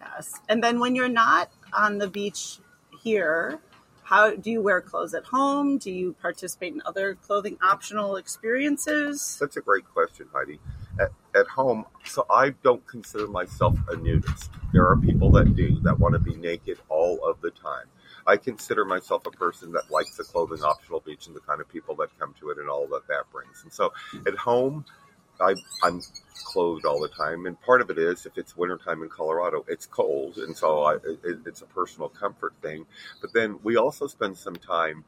yes 0.00 0.40
and 0.48 0.62
then 0.62 0.80
when 0.80 0.94
you're 0.94 1.08
not 1.08 1.50
on 1.72 1.98
the 1.98 2.08
beach 2.08 2.58
here 3.02 3.58
how 4.04 4.34
do 4.34 4.50
you 4.50 4.60
wear 4.62 4.80
clothes 4.80 5.12
at 5.14 5.24
home 5.24 5.76
do 5.78 5.90
you 5.90 6.14
participate 6.22 6.72
in 6.72 6.80
other 6.86 7.14
clothing 7.14 7.58
optional 7.62 8.16
experiences 8.16 9.36
That's 9.40 9.56
a 9.56 9.60
great 9.60 9.84
question, 9.92 10.28
Heidi. 10.32 10.60
At, 11.00 11.10
at 11.34 11.46
home, 11.48 11.86
so 12.04 12.26
I 12.30 12.50
don't 12.62 12.86
consider 12.86 13.26
myself 13.26 13.76
a 13.88 13.96
nudist. 13.96 14.50
There 14.72 14.86
are 14.86 14.96
people 14.96 15.30
that 15.32 15.56
do, 15.56 15.80
that 15.80 15.98
want 15.98 16.12
to 16.14 16.18
be 16.18 16.34
naked 16.34 16.78
all 16.88 17.24
of 17.24 17.40
the 17.40 17.50
time. 17.50 17.86
I 18.26 18.36
consider 18.36 18.84
myself 18.84 19.26
a 19.26 19.30
person 19.30 19.72
that 19.72 19.90
likes 19.90 20.16
the 20.16 20.24
clothing 20.24 20.62
optional 20.62 21.00
beach 21.00 21.26
and 21.26 21.34
the 21.34 21.40
kind 21.40 21.60
of 21.60 21.68
people 21.68 21.94
that 21.96 22.16
come 22.18 22.34
to 22.40 22.50
it 22.50 22.58
and 22.58 22.68
all 22.68 22.86
that 22.88 23.08
that 23.08 23.24
brings. 23.32 23.62
And 23.62 23.72
so 23.72 23.92
at 24.26 24.36
home, 24.36 24.84
I, 25.40 25.54
I'm 25.82 26.00
clothed 26.44 26.84
all 26.84 27.00
the 27.00 27.08
time, 27.08 27.46
and 27.46 27.60
part 27.62 27.80
of 27.80 27.90
it 27.90 27.98
is 27.98 28.26
if 28.26 28.36
it's 28.36 28.56
wintertime 28.56 29.02
in 29.02 29.08
Colorado, 29.08 29.64
it's 29.68 29.86
cold, 29.86 30.36
and 30.36 30.56
so 30.56 30.82
I, 30.82 30.94
it, 30.96 31.40
it's 31.46 31.62
a 31.62 31.66
personal 31.66 32.08
comfort 32.08 32.54
thing. 32.62 32.86
But 33.20 33.32
then 33.32 33.58
we 33.62 33.76
also 33.76 34.06
spend 34.06 34.36
some 34.36 34.56
time 34.56 35.04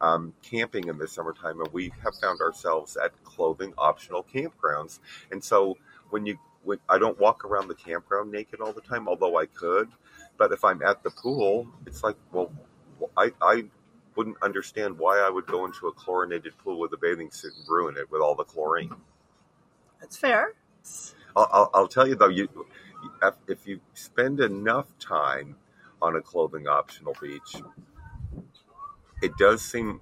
um, 0.00 0.34
camping 0.42 0.88
in 0.88 0.98
the 0.98 1.08
summertime, 1.08 1.60
and 1.60 1.72
we 1.72 1.92
have 2.02 2.14
found 2.16 2.40
ourselves 2.40 2.96
at 2.96 3.12
clothing 3.24 3.72
optional 3.78 4.24
campgrounds. 4.24 4.98
And 5.30 5.42
so 5.42 5.76
when 6.10 6.26
you, 6.26 6.38
when, 6.62 6.78
I 6.88 6.98
don't 6.98 7.18
walk 7.18 7.44
around 7.44 7.68
the 7.68 7.74
campground 7.74 8.30
naked 8.30 8.60
all 8.60 8.72
the 8.72 8.80
time, 8.80 9.08
although 9.08 9.38
I 9.38 9.46
could. 9.46 9.88
But 10.36 10.52
if 10.52 10.64
I'm 10.64 10.82
at 10.82 11.02
the 11.02 11.10
pool, 11.10 11.68
it's 11.86 12.02
like, 12.02 12.16
well, 12.32 12.50
I, 13.16 13.32
I 13.40 13.64
wouldn't 14.16 14.36
understand 14.42 14.98
why 14.98 15.18
I 15.20 15.30
would 15.30 15.46
go 15.46 15.64
into 15.64 15.86
a 15.88 15.92
chlorinated 15.92 16.56
pool 16.58 16.78
with 16.78 16.92
a 16.92 16.96
bathing 16.96 17.30
suit 17.30 17.52
and 17.58 17.68
ruin 17.68 17.96
it 17.96 18.10
with 18.10 18.20
all 18.20 18.34
the 18.34 18.44
chlorine. 18.44 18.94
that's 20.00 20.16
fair 20.16 20.52
I'll, 21.36 21.48
I'll, 21.52 21.70
I'll 21.74 21.88
tell 21.88 22.06
you 22.06 22.14
though, 22.14 22.28
you 22.28 22.48
if- 23.22 23.34
if 23.48 23.66
you 23.66 23.80
spend 23.94 24.40
enough 24.40 24.86
time 24.98 25.56
on 26.00 26.16
a 26.16 26.20
clothing 26.20 26.68
optional 26.68 27.14
beach, 27.20 27.56
it 29.24 29.38
does 29.38 29.62
seem 29.62 30.00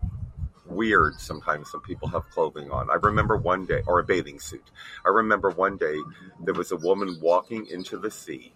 weird 0.66 1.14
sometimes 1.14 1.72
when 1.72 1.80
people 1.82 2.08
have 2.08 2.28
clothing 2.30 2.72
on. 2.72 2.90
I 2.90 2.94
remember 2.94 3.37
one 3.37 3.66
day, 3.66 3.82
or 3.87 4.00
a 4.00 4.04
bathing 4.04 4.40
suit. 4.40 4.70
I 5.06 5.11
remember 5.11 5.50
one 5.50 5.76
day 5.76 5.98
there 6.44 6.54
was 6.54 6.72
a 6.72 6.76
woman 6.76 7.18
walking 7.20 7.66
into 7.66 7.98
the 7.98 8.11
sea. 8.11 8.52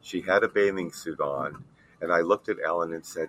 She 0.00 0.22
had 0.22 0.44
a 0.44 0.48
bathing 0.48 0.92
suit 0.92 1.20
on, 1.20 1.62
and 2.00 2.12
I 2.12 2.20
looked 2.20 2.48
at 2.48 2.56
Ellen 2.64 2.92
and 2.92 3.04
said, 3.04 3.28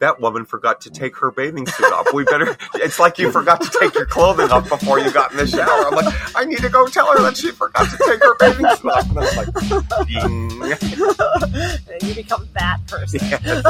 "That 0.00 0.20
woman 0.20 0.44
forgot 0.44 0.80
to 0.82 0.90
take 0.90 1.16
her 1.16 1.30
bathing 1.30 1.66
suit 1.66 1.92
off. 1.92 2.12
We 2.12 2.24
better. 2.24 2.56
It's 2.76 2.98
like 3.00 3.18
you 3.18 3.32
forgot 3.32 3.60
to 3.62 3.70
take 3.80 3.94
your 3.94 4.06
clothing 4.06 4.50
off 4.50 4.68
before 4.68 4.98
you 5.00 5.10
got 5.10 5.30
in 5.32 5.38
the 5.38 5.46
shower." 5.46 5.86
I'm 5.86 5.94
like, 5.94 6.36
"I 6.36 6.44
need 6.44 6.58
to 6.58 6.68
go 6.68 6.86
tell 6.86 7.10
her 7.12 7.22
that 7.22 7.36
she 7.36 7.50
forgot 7.52 7.88
to 7.90 7.96
take 8.06 8.22
her 8.22 8.34
bathing 8.36 8.66
suit 8.76 8.90
off." 8.92 9.08
And 9.08 9.18
I 9.18 9.22
was 9.22 9.36
like, 9.36 10.06
"Ding." 10.06 10.50
you 12.08 12.14
become 12.14 12.48
that 12.54 12.78
person 12.86 13.20
Yes, 13.30 13.64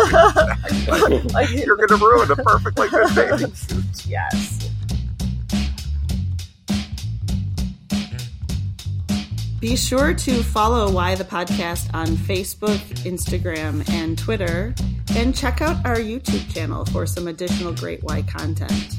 Like, 1.32 1.50
You're 1.50 1.76
going 1.76 1.88
to 1.88 1.96
ruin 1.96 2.30
a 2.30 2.36
perfectly 2.36 2.88
good 2.88 3.14
bathing 3.14 3.54
suit. 3.54 3.84
yes 4.06 4.55
Be 9.60 9.74
sure 9.74 10.12
to 10.12 10.42
follow 10.42 10.90
Why 10.92 11.14
the 11.14 11.24
Podcast 11.24 11.88
on 11.94 12.08
Facebook, 12.08 12.78
Instagram, 13.04 13.88
and 13.88 14.18
Twitter, 14.18 14.74
and 15.16 15.34
check 15.34 15.62
out 15.62 15.84
our 15.86 15.96
YouTube 15.96 16.52
channel 16.52 16.84
for 16.84 17.06
some 17.06 17.26
additional 17.26 17.72
great 17.72 18.02
Why 18.04 18.20
content. 18.20 18.94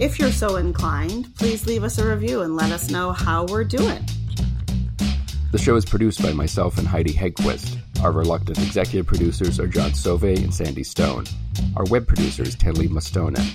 If 0.00 0.18
you're 0.18 0.32
so 0.32 0.56
inclined, 0.56 1.32
please 1.36 1.66
leave 1.68 1.84
us 1.84 1.98
a 1.98 2.06
review 2.06 2.42
and 2.42 2.56
let 2.56 2.72
us 2.72 2.90
know 2.90 3.12
how 3.12 3.44
we're 3.44 3.62
doing. 3.62 4.04
The 5.52 5.58
show 5.58 5.76
is 5.76 5.84
produced 5.84 6.20
by 6.20 6.32
myself 6.32 6.78
and 6.78 6.88
Heidi 6.88 7.12
Hedquist. 7.12 7.78
Our 8.02 8.10
reluctant 8.10 8.58
executive 8.58 9.06
producers 9.06 9.60
are 9.60 9.68
John 9.68 9.90
Sove 9.92 10.36
and 10.36 10.52
Sandy 10.52 10.82
Stone. 10.82 11.26
Our 11.76 11.84
web 11.84 12.08
producer 12.08 12.42
is 12.42 12.56
Tenley 12.56 12.88
Mustonen. 12.88 13.48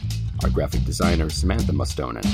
Our 0.43 0.49
graphic 0.49 0.85
designer 0.85 1.29
Samantha 1.29 1.73
Mustonen. 1.73 2.25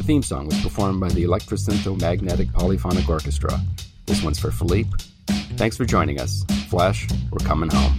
The 0.00 0.06
theme 0.06 0.22
song 0.22 0.46
was 0.46 0.58
performed 0.62 0.98
by 0.98 1.10
the 1.10 1.24
Electrosynthomagnetic 1.24 2.54
Polyphonic 2.54 3.06
Orchestra. 3.06 3.60
This 4.06 4.22
one's 4.22 4.38
for 4.38 4.50
Philippe. 4.50 4.88
Thanks 5.58 5.76
for 5.76 5.84
joining 5.84 6.18
us. 6.18 6.42
Flash, 6.70 7.06
we're 7.30 7.46
coming 7.46 7.68
home. 7.68 7.92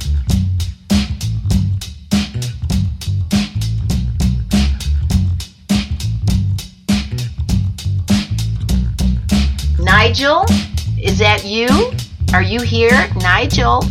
Nigel, 9.78 10.46
is 11.00 11.20
that 11.20 11.44
you? 11.46 11.68
Are 12.34 12.42
you 12.42 12.62
here, 12.62 13.12
Nigel? 13.18 13.84